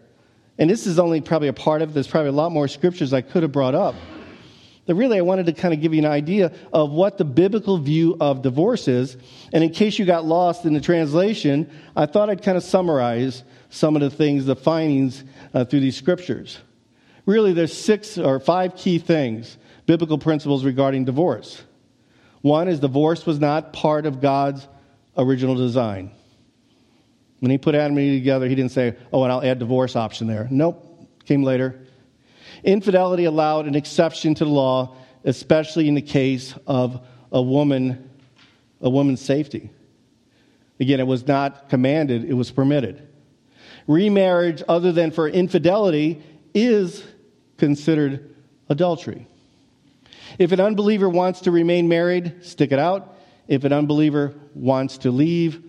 And 0.57 0.67
this 0.67 0.87
is 0.87 0.97
only 0.97 1.21
probably 1.21 1.49
a 1.49 1.53
part 1.53 1.83
of 1.83 1.91
it. 1.91 1.93
There's 1.93 2.07
probably 2.07 2.29
a 2.29 2.33
lot 2.33 2.51
more 2.51 2.67
scriptures 2.67 3.13
I 3.13 3.21
could 3.21 3.43
have 3.43 3.51
brought 3.51 3.75
up. 3.75 3.93
But 4.85 4.95
really, 4.95 5.17
I 5.17 5.21
wanted 5.21 5.47
to 5.47 5.53
kind 5.53 5.73
of 5.73 5.81
give 5.81 5.93
you 5.93 5.99
an 5.99 6.05
idea 6.05 6.51
of 6.71 6.91
what 6.91 7.17
the 7.17 7.25
biblical 7.25 7.77
view 7.77 8.17
of 8.19 8.43
divorce 8.43 8.87
is. 8.87 9.17
And 9.51 9.63
in 9.63 9.71
case 9.71 9.97
you 9.97 10.05
got 10.05 10.25
lost 10.25 10.65
in 10.65 10.73
the 10.73 10.81
translation, 10.81 11.71
I 11.95 12.05
thought 12.05 12.29
I'd 12.29 12.43
kind 12.43 12.55
of 12.55 12.63
summarize 12.63 13.43
some 13.69 13.95
of 13.95 14.01
the 14.01 14.11
things, 14.11 14.45
the 14.45 14.55
findings 14.55 15.23
uh, 15.53 15.65
through 15.65 15.79
these 15.79 15.97
scriptures. 15.97 16.59
Really, 17.25 17.53
there's 17.53 17.75
six 17.75 18.19
or 18.19 18.39
five 18.39 18.75
key 18.75 18.99
things, 18.99 19.57
biblical 19.87 20.19
principles 20.19 20.63
regarding 20.63 21.05
divorce. 21.05 21.63
One 22.41 22.67
is 22.67 22.79
divorce 22.79 23.25
was 23.25 23.39
not 23.39 23.73
part 23.73 24.05
of 24.05 24.21
God's 24.21 24.67
original 25.17 25.55
design. 25.55 26.11
When 27.39 27.49
he 27.49 27.57
put 27.57 27.73
Adam 27.73 27.97
and 27.97 28.05
Eve 28.05 28.21
together, 28.21 28.47
he 28.47 28.53
didn't 28.53 28.71
say, 28.71 28.95
oh, 29.11 29.23
and 29.23 29.31
I'll 29.31 29.43
add 29.43 29.57
divorce 29.57 29.95
option 29.95 30.27
there. 30.27 30.47
Nope, 30.51 31.07
came 31.25 31.41
later. 31.41 31.84
Infidelity 32.63 33.25
allowed 33.25 33.67
an 33.67 33.75
exception 33.75 34.35
to 34.35 34.45
the 34.45 34.51
law, 34.51 34.95
especially 35.23 35.87
in 35.87 35.95
the 35.95 36.01
case 36.01 36.53
of 36.67 37.05
a 37.31 37.41
woman, 37.41 38.09
a 38.81 38.89
woman's 38.89 39.21
safety. 39.21 39.69
Again, 40.79 40.99
it 40.99 41.07
was 41.07 41.25
not 41.27 41.69
commanded, 41.69 42.25
it 42.25 42.33
was 42.33 42.51
permitted. 42.51 43.07
Remarriage, 43.87 44.63
other 44.67 44.91
than 44.91 45.11
for 45.11 45.27
infidelity, 45.27 46.21
is 46.53 47.03
considered 47.57 48.35
adultery. 48.69 49.27
If 50.37 50.51
an 50.51 50.59
unbeliever 50.59 51.07
wants 51.07 51.41
to 51.41 51.51
remain 51.51 51.87
married, 51.87 52.43
stick 52.43 52.71
it 52.71 52.79
out. 52.79 53.17
If 53.47 53.63
an 53.63 53.71
unbeliever 53.71 54.33
wants 54.53 54.99
to 54.99 55.11
leave, 55.11 55.61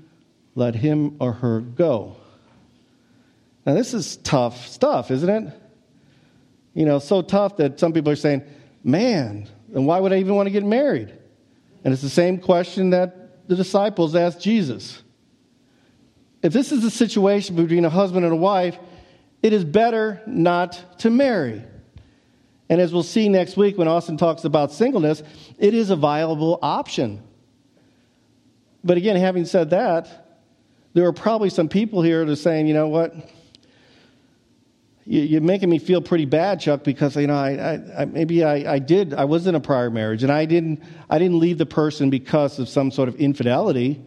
let 0.55 0.75
him 0.75 1.17
or 1.21 1.35
her 1.35 1.61
go. 1.61 2.17
Now, 3.65 3.75
this 3.75 3.95
is 3.95 4.17
tough 4.19 4.67
stuff, 4.67 5.11
isn't 5.11 5.29
it? 5.29 5.53
You 6.77 6.85
know, 6.85 6.99
so 6.99 7.23
tough 7.23 7.57
that 7.57 7.81
some 7.81 7.95
people 7.95 8.13
are 8.13 8.17
saying, 8.17 8.43
man, 8.85 9.49
then 9.71 9.87
why 9.87 9.99
would 9.99 10.13
I 10.13 10.19
even 10.19 10.35
want 10.35 10.47
to 10.47 10.51
get 10.51 10.63
married? 10.63 11.11
And 11.83 11.91
it's 11.95 12.03
the 12.03 12.11
same 12.11 12.37
question 12.37 12.91
that 12.91 13.49
the 13.49 13.57
disciples 13.57 14.15
asked 14.15 14.43
Jesus. 14.43 15.03
If 16.43 16.53
this 16.53 16.73
is 16.73 16.85
a 16.85 16.91
situation 16.91 17.57
between 17.57 17.87
a 17.87 17.89
husband 17.89 18.27
and 18.27 18.35
a 18.35 18.37
wife, 18.37 18.79
it 19.43 19.55
is 19.55 19.65
better 19.65 20.21
not 20.27 20.99
to 20.99 21.09
marry. 21.09 21.65
And 22.69 22.79
as 22.79 22.93
we'll 22.93 23.03
see 23.03 23.31
next 23.31 23.57
week 23.57 23.79
when 23.79 23.89
Austin 23.89 24.19
talks 24.19 24.45
about 24.45 24.71
singleness, 24.71 25.23
it 25.59 25.73
is 25.73 25.89
a 25.89 25.97
viable 25.97 26.59
option. 26.61 27.23
But 28.85 28.99
again, 28.99 29.17
having 29.17 29.47
said 29.47 29.71
that, 29.71 30.43
there 30.93 31.07
are 31.07 31.13
probably 31.15 31.49
some 31.49 31.71
people 31.71 32.03
here 32.03 32.23
that 32.23 32.31
are 32.31 32.37
saying, 32.37 32.67
you 32.67 32.75
know 32.75 32.89
what? 32.89 33.15
You're 35.09 35.41
making 35.41 35.71
me 35.71 35.79
feel 35.79 36.03
pretty 36.03 36.25
bad, 36.25 36.59
Chuck, 36.59 36.83
because 36.83 37.15
you 37.15 37.29
know 37.29 37.37
I, 37.37 37.53
I, 37.53 38.03
I 38.03 38.05
maybe 38.07 38.43
I, 38.43 38.75
I, 38.75 38.79
did 38.81 39.15
I 39.15 39.25
was 39.25 39.47
in 39.47 39.55
a 39.55 39.61
prior 39.61 39.89
marriage 39.89 40.25
and 40.25 40.33
I 40.33 40.47
didn't 40.47 40.83
I 41.09 41.21
didn't 41.21 41.39
leave 41.39 41.59
the 41.59 41.67
person 41.67 42.11
because 42.11 42.59
of 42.59 42.69
some 42.69 42.91
sort 42.91 43.09
of 43.09 43.15
infidelity. 43.15 44.03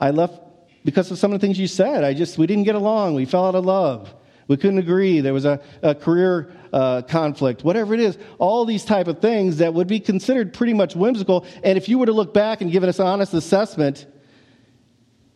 I 0.00 0.10
left 0.10 0.40
because 0.84 1.12
of 1.12 1.18
some 1.18 1.32
of 1.32 1.40
the 1.40 1.46
things 1.46 1.60
you 1.60 1.68
said. 1.68 2.02
I 2.02 2.12
just 2.12 2.38
we 2.38 2.48
didn't 2.48 2.64
get 2.64 2.74
along. 2.74 3.14
We 3.14 3.24
fell 3.24 3.46
out 3.46 3.54
of 3.54 3.64
love. 3.64 4.12
We 4.48 4.56
couldn't 4.56 4.78
agree. 4.78 5.20
There 5.20 5.32
was 5.32 5.44
a, 5.44 5.60
a 5.80 5.94
career 5.94 6.52
uh, 6.72 7.02
conflict, 7.02 7.62
whatever 7.62 7.94
it 7.94 8.00
is. 8.00 8.18
All 8.38 8.64
these 8.64 8.84
type 8.84 9.06
of 9.06 9.20
things 9.20 9.58
that 9.58 9.72
would 9.72 9.86
be 9.86 10.00
considered 10.00 10.52
pretty 10.52 10.74
much 10.74 10.96
whimsical. 10.96 11.46
And 11.62 11.78
if 11.78 11.88
you 11.88 11.98
were 11.98 12.06
to 12.06 12.12
look 12.12 12.34
back 12.34 12.62
and 12.62 12.72
give 12.72 12.82
us 12.82 12.98
an 12.98 13.06
honest 13.06 13.32
assessment, 13.32 14.06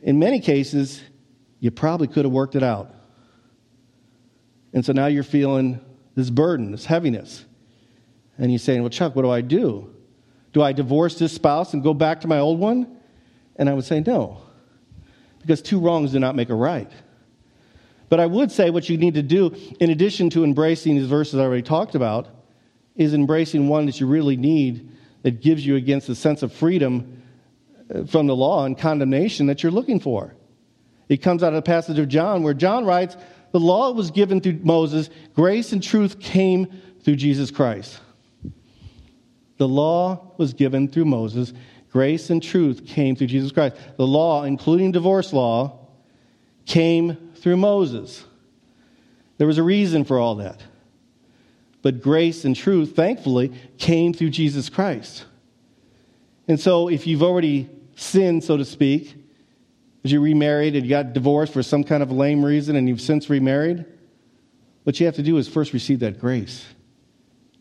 in 0.03 0.19
many 0.19 0.41
cases, 0.41 1.01
you 1.61 1.71
probably 1.71 2.09
could 2.09 2.25
have 2.25 2.33
worked 2.33 2.57
it 2.57 2.65
out. 2.65 2.96
And 4.77 4.85
so 4.85 4.93
now 4.93 5.07
you're 5.07 5.23
feeling 5.23 5.81
this 6.17 6.29
burden, 6.29 6.71
this 6.71 6.85
heaviness. 6.85 7.47
And 8.37 8.53
you're 8.53 8.59
saying, 8.59 8.83
Well, 8.83 8.91
Chuck, 8.91 9.17
what 9.17 9.23
do 9.23 9.31
I 9.31 9.41
do? 9.41 9.91
Do 10.53 10.63
I 10.63 10.73
divorce 10.73 11.19
this 11.19 11.33
spouse 11.33 11.73
and 11.73 11.83
go 11.83 11.95
back 11.95 12.21
to 12.21 12.29
my 12.29 12.41
old 12.41 12.61
one? 12.61 12.99
And 13.57 13.71
I 13.71 13.73
would 13.73 13.87
say, 13.87 14.01
No, 14.01 14.43
because 15.41 15.63
two 15.63 15.81
wrongs 15.81 16.13
do 16.13 16.19
not 16.19 16.37
make 16.37 16.51
a 16.51 16.55
right. 16.55 16.93
But 18.11 18.21
I 18.21 18.27
would 18.27 18.53
say 18.53 18.69
what 18.69 18.87
you 18.91 18.99
need 18.99 19.15
to 19.15 19.23
do, 19.23 19.57
in 19.81 19.89
addition 19.89 20.29
to 20.31 20.45
embracing 20.45 20.97
these 20.97 21.07
verses 21.07 21.41
I 21.41 21.45
already 21.45 21.63
talked 21.63 21.95
about, 21.95 22.29
is 22.97 23.15
embracing 23.15 23.69
one 23.69 23.87
that 23.87 23.99
you 23.99 24.07
really 24.07 24.37
need 24.37 24.91
that 25.23 25.41
gives 25.41 25.65
you 25.65 25.77
against 25.77 26.07
the 26.07 26.15
sense 26.15 26.43
of 26.43 26.53
freedom 26.53 27.23
uh, 27.95 28.05
from 28.05 28.27
the 28.27 28.37
law 28.37 28.67
and 28.67 28.77
condemnation 28.77 29.47
that 29.47 29.63
you're 29.63 29.73
looking 29.73 30.01
for. 30.01 30.35
It 31.09 31.23
comes 31.23 31.43
out 31.43 31.55
of 31.55 31.55
the 31.55 31.63
passage 31.63 31.99
of 31.99 32.09
John 32.09 32.43
where 32.43 32.53
John 32.53 32.85
writes, 32.85 33.17
The 33.57 33.61
law 33.61 33.91
was 33.91 34.11
given 34.11 34.43
through 34.43 34.61
Moses, 34.65 35.09
grace 35.33 35.73
and 35.73 35.83
truth 35.83 36.21
came 36.21 36.67
through 37.01 37.17
Jesus 37.17 37.51
Christ. 37.51 37.99
The 39.57 39.67
law 39.67 40.35
was 40.37 40.53
given 40.53 40.89
through 40.89 41.07
Moses, 41.07 41.55
grace 41.91 42.29
and 42.29 42.43
truth 42.43 42.87
came 42.87 43.17
through 43.17 43.29
Jesus 43.29 43.53
Christ. 43.53 43.77
The 43.97 44.07
law, 44.07 44.45
including 44.45 44.93
divorce 44.93 45.33
law, 45.33 45.87
came 46.67 47.17
through 47.37 47.57
Moses. 47.57 48.27
There 49.39 49.47
was 49.47 49.57
a 49.57 49.63
reason 49.63 50.05
for 50.05 50.19
all 50.19 50.35
that. 50.35 50.63
But 51.81 52.03
grace 52.03 52.45
and 52.45 52.55
truth, 52.55 52.95
thankfully, 52.95 53.55
came 53.79 54.13
through 54.13 54.29
Jesus 54.29 54.69
Christ. 54.69 55.25
And 56.47 56.61
so, 56.61 56.89
if 56.89 57.07
you've 57.07 57.23
already 57.23 57.71
sinned, 57.95 58.45
so 58.45 58.59
to 58.59 58.67
speak, 58.67 59.15
you 60.11 60.21
remarried 60.21 60.75
and 60.75 60.85
you 60.85 60.91
got 60.91 61.13
divorced 61.13 61.53
for 61.53 61.63
some 61.63 61.85
kind 61.85 62.03
of 62.03 62.11
lame 62.11 62.45
reason 62.45 62.77
and 62.77 62.89
you've 62.89 63.01
since 63.01 63.31
remarried, 63.31 63.85
what 64.85 65.01
you 65.01 65.07
have 65.07 65.17
to 65.17 65.23
do 65.23 65.37
is 65.37 65.49
first 65.49 65.73
receive 65.73 66.01
that 66.01 66.19
grace 66.19 66.65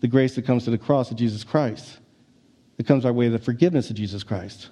the 0.06 0.08
grace 0.08 0.36
that 0.36 0.46
comes 0.46 0.66
to 0.66 0.70
the 0.70 0.78
cross 0.78 1.10
of 1.10 1.18
Jesus 1.18 1.44
Christ, 1.44 1.98
that 2.78 2.86
comes 2.86 3.04
by 3.04 3.12
way 3.12 3.26
of 3.26 3.32
the 3.32 3.40
forgiveness 3.40 3.90
of 3.90 3.96
Jesus 3.96 4.22
Christ. 4.22 4.70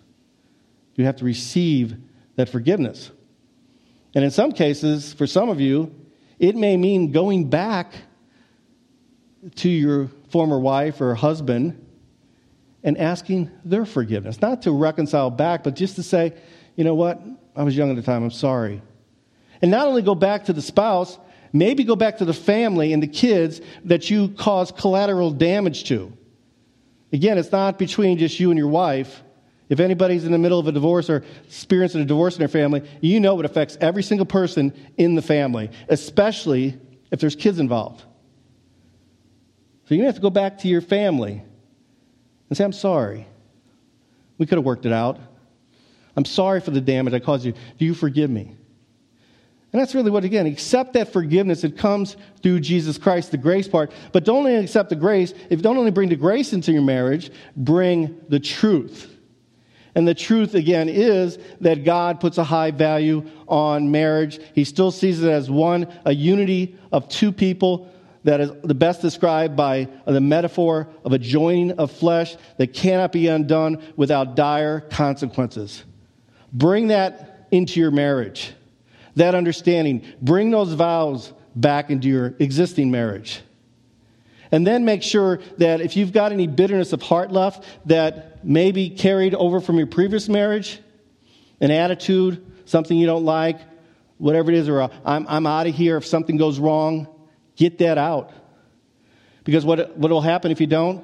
You 0.96 1.06
have 1.06 1.16
to 1.16 1.26
receive 1.26 1.96
that 2.36 2.50
forgiveness. 2.50 3.10
And 4.14 4.24
in 4.24 4.30
some 4.30 4.52
cases, 4.52 5.12
for 5.14 5.26
some 5.26 5.50
of 5.50 5.60
you, 5.60 5.94
it 6.38 6.56
may 6.56 6.78
mean 6.78 7.12
going 7.12 7.50
back 7.50 7.94
to 9.56 9.70
your 9.70 10.10
former 10.30 10.60
wife 10.60 11.02
or 11.02 11.16
husband 11.16 11.84
and 12.84 12.96
asking 12.98 13.50
their 13.66 13.86
forgiveness. 13.86 14.40
Not 14.40 14.62
to 14.64 14.72
reconcile 14.72 15.32
back, 15.32 15.64
but 15.64 15.76
just 15.76 15.96
to 15.96 16.04
say, 16.04 16.34
you 16.76 16.84
know 16.84 16.96
what? 16.96 17.20
I 17.56 17.64
was 17.64 17.76
young 17.76 17.90
at 17.90 17.96
the 17.96 18.02
time. 18.02 18.24
I'm 18.24 18.32
sorry. 18.32 18.82
And 19.62 19.72
not 19.72 19.88
only 19.88 20.02
go 20.02 20.16
back 20.16 20.46
to 20.46 20.54
the 20.54 20.62
spouse, 20.62 21.18
maybe 21.52 21.84
go 21.84 21.96
back 21.96 22.18
to 22.18 22.26
the 22.26 22.34
family 22.34 22.94
and 22.94 23.02
the 23.02 23.08
kids 23.08 23.62
that 23.86 24.10
you 24.10 24.30
caused 24.30 24.76
collateral 24.76 25.32
damage 25.32 25.86
to. 25.86 26.12
Again, 27.12 27.38
it's 27.38 27.52
not 27.52 27.78
between 27.78 28.18
just 28.18 28.40
you 28.40 28.50
and 28.50 28.58
your 28.58 28.68
wife. 28.68 29.24
If 29.70 29.80
anybody's 29.80 30.26
in 30.26 30.32
the 30.32 30.38
middle 30.38 30.60
of 30.60 30.68
a 30.68 30.72
divorce 30.72 31.10
or 31.10 31.24
experiencing 31.46 32.02
a 32.02 32.06
divorce 32.06 32.36
in 32.36 32.40
their 32.40 32.48
family, 32.48 32.84
you 33.02 33.20
know 33.20 33.40
it 33.40 33.46
affects 33.46 33.78
every 33.80 34.04
single 34.04 34.26
person 34.26 34.74
in 34.98 35.16
the 35.16 35.22
family, 35.22 35.70
especially 35.90 36.78
if 37.12 37.20
there's 37.20 37.36
kids 37.36 37.60
involved. 37.60 38.04
So 39.86 39.96
you 39.96 40.04
have 40.06 40.16
to 40.16 40.22
go 40.22 40.30
back 40.30 40.60
to 40.60 40.68
your 40.68 40.82
family 40.82 41.44
and 42.50 42.58
say, 42.58 42.64
I'm 42.64 42.74
sorry. 42.74 43.28
We 44.38 44.46
could 44.46 44.58
have 44.58 44.66
worked 44.66 44.86
it 44.86 44.94
out. 44.94 45.20
I'm 46.16 46.26
sorry 46.26 46.62
for 46.62 46.72
the 46.72 46.82
damage 46.82 47.14
I 47.14 47.20
caused 47.20 47.46
you. 47.46 47.54
Do 47.78 47.86
you 47.86 47.94
forgive 47.94 48.30
me? 48.30 48.56
And 49.72 49.82
that's 49.82 49.96
really 49.96 50.12
what, 50.12 50.24
again, 50.24 50.46
accept 50.46 50.94
that 50.94 51.12
forgiveness. 51.12 51.64
It 51.64 51.78
comes 51.78 52.16
through 52.44 52.60
Jesus 52.60 53.00
Christ, 53.00 53.32
the 53.32 53.38
grace 53.38 53.68
part. 53.68 53.92
But 54.12 54.24
don't 54.24 54.38
only 54.38 54.56
accept 54.56 54.90
the 54.90 54.96
grace, 54.96 55.34
if 55.50 55.64
don't 55.64 55.78
only 55.78 55.90
bring 55.90 56.10
the 56.10 56.16
grace 56.16 56.54
into 56.54 56.72
your 56.72 56.84
marriage, 56.84 57.32
bring 57.58 58.22
the 58.30 58.40
truth. 58.40 59.10
And 59.96 60.08
the 60.08 60.14
truth, 60.14 60.54
again, 60.54 60.90
is 60.90 61.40
that 61.62 61.84
God 61.84 62.20
puts 62.20 62.38
a 62.38 62.44
high 62.44 62.70
value 62.70 63.28
on 63.48 63.90
marriage. 63.90 64.40
He 64.54 64.64
still 64.64 64.92
sees 64.92 65.24
it 65.24 65.30
as 65.30 65.50
one, 65.50 65.92
a 66.06 66.14
unity 66.14 66.78
of 66.92 67.10
two 67.10 67.32
people 67.32 67.92
that 68.24 68.42
is 68.42 68.52
the 68.64 68.76
best 68.76 69.02
described 69.02 69.56
by 69.56 69.88
the 70.06 70.22
metaphor 70.22 70.88
of 71.04 71.14
a 71.14 71.20
joining 71.20 71.72
of 71.74 71.92
flesh 71.92 72.38
that 72.58 72.74
cannot 72.74 73.12
be 73.12 73.28
undone 73.28 73.82
without 73.96 74.36
dire 74.36 74.82
consequences. 74.82 75.84
Bring 76.54 76.88
that 76.88 77.48
into 77.52 77.80
your 77.80 77.92
marriage, 77.92 78.54
that 79.16 79.34
understanding. 79.34 80.06
Bring 80.22 80.52
those 80.52 80.74
vows 80.74 81.34
back 81.56 81.90
into 81.90 82.08
your 82.08 82.36
existing 82.40 82.92
marriage. 82.92 83.42
And 84.52 84.68
then 84.68 84.86
make 84.86 85.02
sure 85.02 85.40
that 85.58 85.82
if 85.82 85.98
you've 85.98 86.14
got 86.14 86.32
any 86.32 86.46
bitterness 86.46 86.94
of 86.94 87.02
heart 87.02 87.32
left 87.32 87.66
that 87.88 88.46
maybe 88.46 88.92
carried 88.92 89.34
over 89.34 89.60
from 89.60 89.78
your 89.78 89.88
previous 89.88 90.30
marriage, 90.30 90.80
an 91.60 91.72
attitude, 91.72 92.46
something 92.66 92.96
you 92.96 93.08
don't 93.08 93.26
like, 93.26 93.60
whatever 94.20 94.52
it 94.52 94.58
is, 94.58 94.70
or 94.70 94.84
i 94.84 94.90
am 95.06 95.26
I'm 95.28 95.48
out 95.48 95.66
of 95.66 95.74
here 95.74 95.98
if 95.98 96.06
something 96.06 96.38
goes 96.38 96.60
wrong, 96.60 97.08
get 97.56 97.80
that 97.80 97.98
out. 97.98 98.32
Because 99.44 99.66
what 99.66 99.98
what 99.98 100.12
will 100.12 100.22
happen 100.22 100.52
if 100.52 100.62
you 100.62 100.68
don't? 100.68 101.04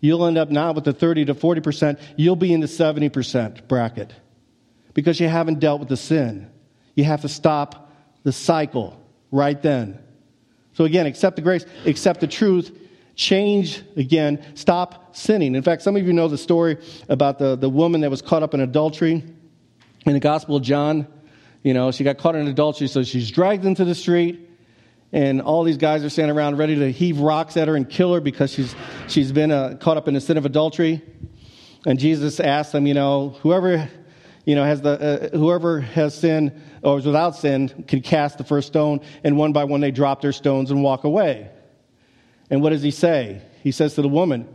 You'll 0.00 0.24
end 0.24 0.38
up 0.38 0.50
not 0.50 0.76
with 0.76 0.84
the 0.84 0.92
30 0.92 1.24
to 1.26 1.34
40%, 1.34 1.98
you'll 2.16 2.36
be 2.36 2.52
in 2.52 2.60
the 2.60 2.66
70% 2.66 3.66
bracket 3.66 4.12
because 4.96 5.20
you 5.20 5.28
haven't 5.28 5.60
dealt 5.60 5.78
with 5.78 5.90
the 5.90 5.96
sin. 5.96 6.50
You 6.94 7.04
have 7.04 7.20
to 7.20 7.28
stop 7.28 7.92
the 8.22 8.32
cycle 8.32 8.98
right 9.30 9.60
then. 9.60 9.98
So, 10.72 10.84
again, 10.84 11.04
accept 11.04 11.36
the 11.36 11.42
grace, 11.42 11.66
accept 11.84 12.20
the 12.20 12.26
truth, 12.26 12.74
change 13.14 13.82
again, 13.94 14.42
stop 14.54 15.14
sinning. 15.14 15.54
In 15.54 15.62
fact, 15.62 15.82
some 15.82 15.96
of 15.96 16.06
you 16.06 16.14
know 16.14 16.28
the 16.28 16.38
story 16.38 16.78
about 17.10 17.38
the, 17.38 17.56
the 17.56 17.68
woman 17.68 18.00
that 18.00 18.10
was 18.10 18.22
caught 18.22 18.42
up 18.42 18.54
in 18.54 18.60
adultery 18.60 19.22
in 20.06 20.12
the 20.14 20.18
Gospel 20.18 20.56
of 20.56 20.62
John. 20.62 21.06
You 21.62 21.74
know, 21.74 21.90
she 21.90 22.02
got 22.02 22.16
caught 22.16 22.34
in 22.34 22.48
adultery, 22.48 22.88
so 22.88 23.02
she's 23.02 23.30
dragged 23.30 23.66
into 23.66 23.84
the 23.84 23.94
street, 23.94 24.48
and 25.12 25.42
all 25.42 25.62
these 25.62 25.76
guys 25.76 26.04
are 26.04 26.10
standing 26.10 26.34
around 26.34 26.56
ready 26.56 26.74
to 26.74 26.90
heave 26.90 27.20
rocks 27.20 27.58
at 27.58 27.68
her 27.68 27.76
and 27.76 27.86
kill 27.86 28.14
her 28.14 28.20
because 28.20 28.50
she's, 28.50 28.74
she's 29.08 29.30
been 29.30 29.50
uh, 29.50 29.76
caught 29.78 29.98
up 29.98 30.08
in 30.08 30.14
the 30.14 30.22
sin 30.22 30.38
of 30.38 30.46
adultery. 30.46 31.02
And 31.84 31.98
Jesus 31.98 32.40
asked 32.40 32.72
them, 32.72 32.86
you 32.86 32.94
know, 32.94 33.36
whoever 33.42 33.90
you 34.46 34.54
know, 34.54 34.64
has 34.64 34.80
the, 34.80 35.32
uh, 35.34 35.36
whoever 35.36 35.80
has 35.80 36.14
sin 36.14 36.62
or 36.82 36.98
is 36.98 37.04
without 37.04 37.36
sin 37.36 37.84
can 37.86 38.00
cast 38.00 38.38
the 38.38 38.44
first 38.44 38.68
stone, 38.68 39.00
and 39.22 39.36
one 39.36 39.52
by 39.52 39.64
one 39.64 39.80
they 39.80 39.90
drop 39.90 40.22
their 40.22 40.32
stones 40.32 40.70
and 40.70 40.82
walk 40.82 41.04
away. 41.04 41.50
And 42.48 42.62
what 42.62 42.70
does 42.70 42.82
he 42.82 42.92
say? 42.92 43.42
He 43.62 43.72
says 43.72 43.94
to 43.96 44.02
the 44.02 44.08
woman, 44.08 44.48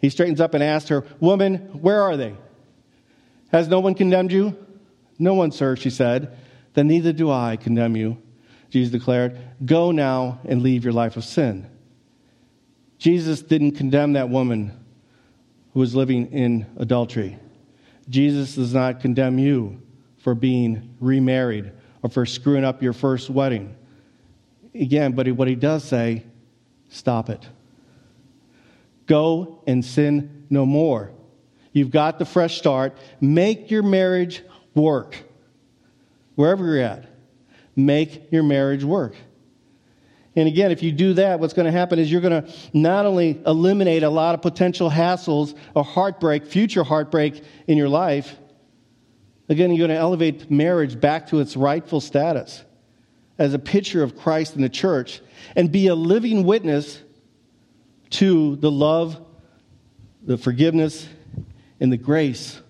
he 0.00 0.10
straightens 0.10 0.40
up 0.40 0.52
and 0.52 0.62
asks 0.62 0.90
her, 0.90 1.04
Woman, 1.20 1.56
where 1.80 2.02
are 2.02 2.16
they? 2.16 2.34
Has 3.52 3.68
no 3.68 3.80
one 3.80 3.94
condemned 3.94 4.32
you? 4.32 4.56
No 5.18 5.34
one, 5.34 5.52
sir, 5.52 5.76
she 5.76 5.90
said. 5.90 6.36
Then 6.74 6.88
neither 6.88 7.12
do 7.12 7.30
I 7.30 7.56
condemn 7.56 7.96
you. 7.96 8.18
Jesus 8.68 8.92
declared, 8.92 9.38
Go 9.64 9.92
now 9.92 10.40
and 10.44 10.62
leave 10.62 10.84
your 10.84 10.92
life 10.92 11.16
of 11.16 11.24
sin. 11.24 11.70
Jesus 12.98 13.42
didn't 13.42 13.72
condemn 13.72 14.14
that 14.14 14.28
woman 14.28 14.72
who 15.72 15.80
was 15.80 15.94
living 15.94 16.32
in 16.32 16.66
adultery. 16.76 17.38
Jesus 18.08 18.54
does 18.54 18.72
not 18.72 19.00
condemn 19.00 19.38
you 19.38 19.80
for 20.18 20.34
being 20.34 20.94
remarried 21.00 21.72
or 22.02 22.10
for 22.10 22.26
screwing 22.26 22.64
up 22.64 22.82
your 22.82 22.92
first 22.92 23.30
wedding. 23.30 23.74
Again, 24.74 25.12
but 25.12 25.28
what 25.32 25.48
he 25.48 25.54
does 25.54 25.84
say, 25.84 26.24
stop 26.88 27.30
it. 27.30 27.46
Go 29.06 29.62
and 29.66 29.84
sin 29.84 30.46
no 30.50 30.66
more. 30.66 31.12
You've 31.72 31.90
got 31.90 32.18
the 32.18 32.24
fresh 32.24 32.58
start. 32.58 32.96
Make 33.20 33.70
your 33.70 33.82
marriage 33.82 34.42
work. 34.74 35.16
Wherever 36.34 36.64
you're 36.64 36.82
at, 36.82 37.06
make 37.74 38.30
your 38.32 38.42
marriage 38.42 38.84
work. 38.84 39.14
And 40.36 40.46
again, 40.46 40.70
if 40.70 40.82
you 40.82 40.92
do 40.92 41.14
that, 41.14 41.40
what's 41.40 41.54
going 41.54 41.64
to 41.64 41.72
happen 41.72 41.98
is 41.98 42.12
you're 42.12 42.20
going 42.20 42.42
to 42.44 42.52
not 42.74 43.06
only 43.06 43.40
eliminate 43.46 44.02
a 44.02 44.10
lot 44.10 44.34
of 44.34 44.42
potential 44.42 44.90
hassles 44.90 45.56
or 45.74 45.82
heartbreak, 45.82 46.44
future 46.44 46.84
heartbreak 46.84 47.42
in 47.66 47.78
your 47.78 47.88
life, 47.88 48.36
again, 49.48 49.70
you're 49.70 49.88
going 49.88 49.96
to 49.96 50.00
elevate 50.00 50.50
marriage 50.50 51.00
back 51.00 51.28
to 51.28 51.40
its 51.40 51.56
rightful 51.56 52.02
status 52.02 52.62
as 53.38 53.54
a 53.54 53.58
picture 53.58 54.02
of 54.02 54.16
Christ 54.16 54.56
in 54.56 54.62
the 54.62 54.68
church 54.68 55.22
and 55.56 55.72
be 55.72 55.86
a 55.86 55.94
living 55.94 56.44
witness 56.44 57.00
to 58.10 58.56
the 58.56 58.70
love, 58.70 59.18
the 60.22 60.36
forgiveness, 60.36 61.08
and 61.80 61.90
the 61.90 61.96
grace 61.96 62.60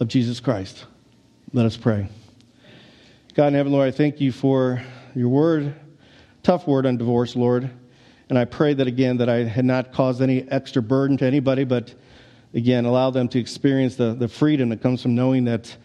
of 0.00 0.08
Jesus 0.08 0.40
Christ. 0.40 0.84
Let 1.52 1.64
us 1.64 1.76
pray. 1.76 2.08
God 3.34 3.48
in 3.48 3.54
heaven, 3.54 3.72
Lord, 3.72 3.86
I 3.86 3.92
thank 3.92 4.20
you 4.20 4.32
for 4.32 4.82
your 5.14 5.28
word 5.28 5.74
tough 6.46 6.68
word 6.68 6.86
on 6.86 6.96
divorce, 6.96 7.34
Lord. 7.34 7.68
And 8.28 8.38
I 8.38 8.44
pray 8.44 8.72
that 8.72 8.86
again, 8.86 9.16
that 9.16 9.28
I 9.28 9.38
had 9.42 9.64
not 9.64 9.92
caused 9.92 10.22
any 10.22 10.48
extra 10.48 10.80
burden 10.80 11.16
to 11.16 11.26
anybody, 11.26 11.64
but 11.64 11.92
again, 12.54 12.84
allow 12.84 13.10
them 13.10 13.26
to 13.30 13.40
experience 13.40 13.96
the, 13.96 14.14
the 14.14 14.28
freedom 14.28 14.68
that 14.68 14.80
comes 14.80 15.02
from 15.02 15.16
knowing 15.16 15.46
that 15.46 15.76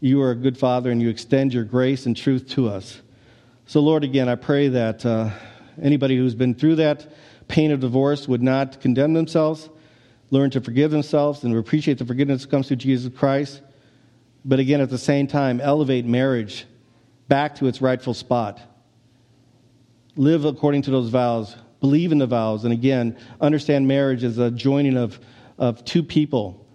you 0.00 0.20
are 0.20 0.32
a 0.32 0.34
good 0.34 0.58
father 0.58 0.90
and 0.90 1.00
you 1.00 1.08
extend 1.08 1.54
your 1.54 1.62
grace 1.62 2.04
and 2.04 2.16
truth 2.16 2.48
to 2.48 2.68
us. 2.68 3.00
So, 3.66 3.78
Lord, 3.78 4.02
again, 4.02 4.28
I 4.28 4.34
pray 4.34 4.66
that 4.66 5.06
uh, 5.06 5.30
anybody 5.80 6.16
who's 6.16 6.34
been 6.34 6.52
through 6.52 6.74
that 6.76 7.06
pain 7.46 7.70
of 7.70 7.78
divorce 7.78 8.26
would 8.26 8.42
not 8.42 8.80
condemn 8.80 9.12
themselves, 9.12 9.68
learn 10.32 10.50
to 10.50 10.60
forgive 10.60 10.90
themselves, 10.90 11.44
and 11.44 11.56
appreciate 11.56 11.98
the 11.98 12.04
forgiveness 12.04 12.42
that 12.42 12.50
comes 12.50 12.66
through 12.66 12.78
Jesus 12.78 13.16
Christ. 13.16 13.62
But 14.44 14.58
again, 14.58 14.80
at 14.80 14.90
the 14.90 14.98
same 14.98 15.28
time, 15.28 15.60
elevate 15.60 16.06
marriage 16.06 16.66
back 17.28 17.54
to 17.54 17.68
its 17.68 17.80
rightful 17.80 18.14
spot 18.14 18.60
live 20.18 20.44
according 20.44 20.82
to 20.82 20.90
those 20.90 21.08
vows, 21.08 21.56
believe 21.80 22.10
in 22.10 22.18
the 22.18 22.26
vows, 22.26 22.64
and 22.64 22.72
again, 22.72 23.16
understand 23.40 23.86
marriage 23.86 24.24
as 24.24 24.36
a 24.36 24.50
joining 24.50 24.96
of, 24.96 25.18
of 25.56 25.84
two 25.84 26.02
people 26.02 26.66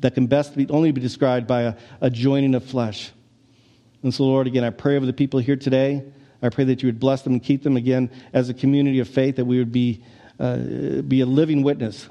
that 0.00 0.14
can 0.14 0.26
best 0.26 0.56
be, 0.56 0.68
only 0.68 0.90
be 0.90 1.00
described 1.00 1.46
by 1.46 1.62
a, 1.62 1.74
a 2.00 2.10
joining 2.10 2.56
of 2.56 2.64
flesh. 2.64 3.12
And 4.02 4.12
so, 4.12 4.24
Lord, 4.24 4.48
again, 4.48 4.64
I 4.64 4.70
pray 4.70 4.96
over 4.96 5.06
the 5.06 5.12
people 5.12 5.38
here 5.38 5.56
today. 5.56 6.04
I 6.42 6.48
pray 6.48 6.64
that 6.64 6.82
you 6.82 6.88
would 6.88 6.98
bless 6.98 7.22
them 7.22 7.34
and 7.34 7.42
keep 7.42 7.62
them 7.62 7.76
again 7.76 8.10
as 8.32 8.48
a 8.48 8.54
community 8.54 8.98
of 8.98 9.08
faith, 9.08 9.36
that 9.36 9.44
we 9.44 9.58
would 9.58 9.72
be, 9.72 10.02
uh, 10.40 10.56
be 11.02 11.20
a 11.20 11.26
living 11.26 11.62
witness 11.62 12.08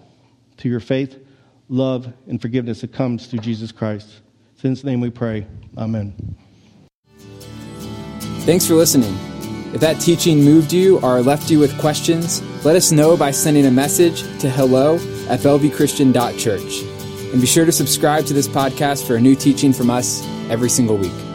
to 0.57 0.69
your 0.69 0.79
faith, 0.79 1.19
love, 1.67 2.11
and 2.27 2.41
forgiveness 2.41 2.81
that 2.81 2.93
comes 2.93 3.27
through 3.27 3.39
Jesus 3.39 3.73
Christ. 3.73 4.07
In 4.63 4.71
his 4.71 4.83
name 4.85 5.01
we 5.01 5.09
pray. 5.09 5.45
Amen. 5.77 6.15
Thanks 8.45 8.65
for 8.65 8.73
listening. 8.73 9.36
If 9.73 9.81
that 9.81 9.99
teaching 9.99 10.43
moved 10.43 10.71
you 10.71 10.99
or 11.01 11.21
left 11.21 11.51
you 11.51 11.59
with 11.59 11.77
questions, 11.79 12.41
let 12.63 12.75
us 12.75 12.91
know 12.91 13.17
by 13.17 13.31
sending 13.31 13.65
a 13.65 13.71
message 13.71 14.21
to 14.39 14.49
hello 14.49 14.95
at 15.29 15.39
bellevuechristian.church. 15.41 16.81
And 17.33 17.41
be 17.41 17.47
sure 17.47 17.65
to 17.65 17.71
subscribe 17.71 18.25
to 18.27 18.33
this 18.33 18.47
podcast 18.47 19.05
for 19.05 19.17
a 19.17 19.21
new 19.21 19.35
teaching 19.35 19.73
from 19.73 19.89
us 19.89 20.25
every 20.49 20.69
single 20.69 20.95
week. 20.95 21.26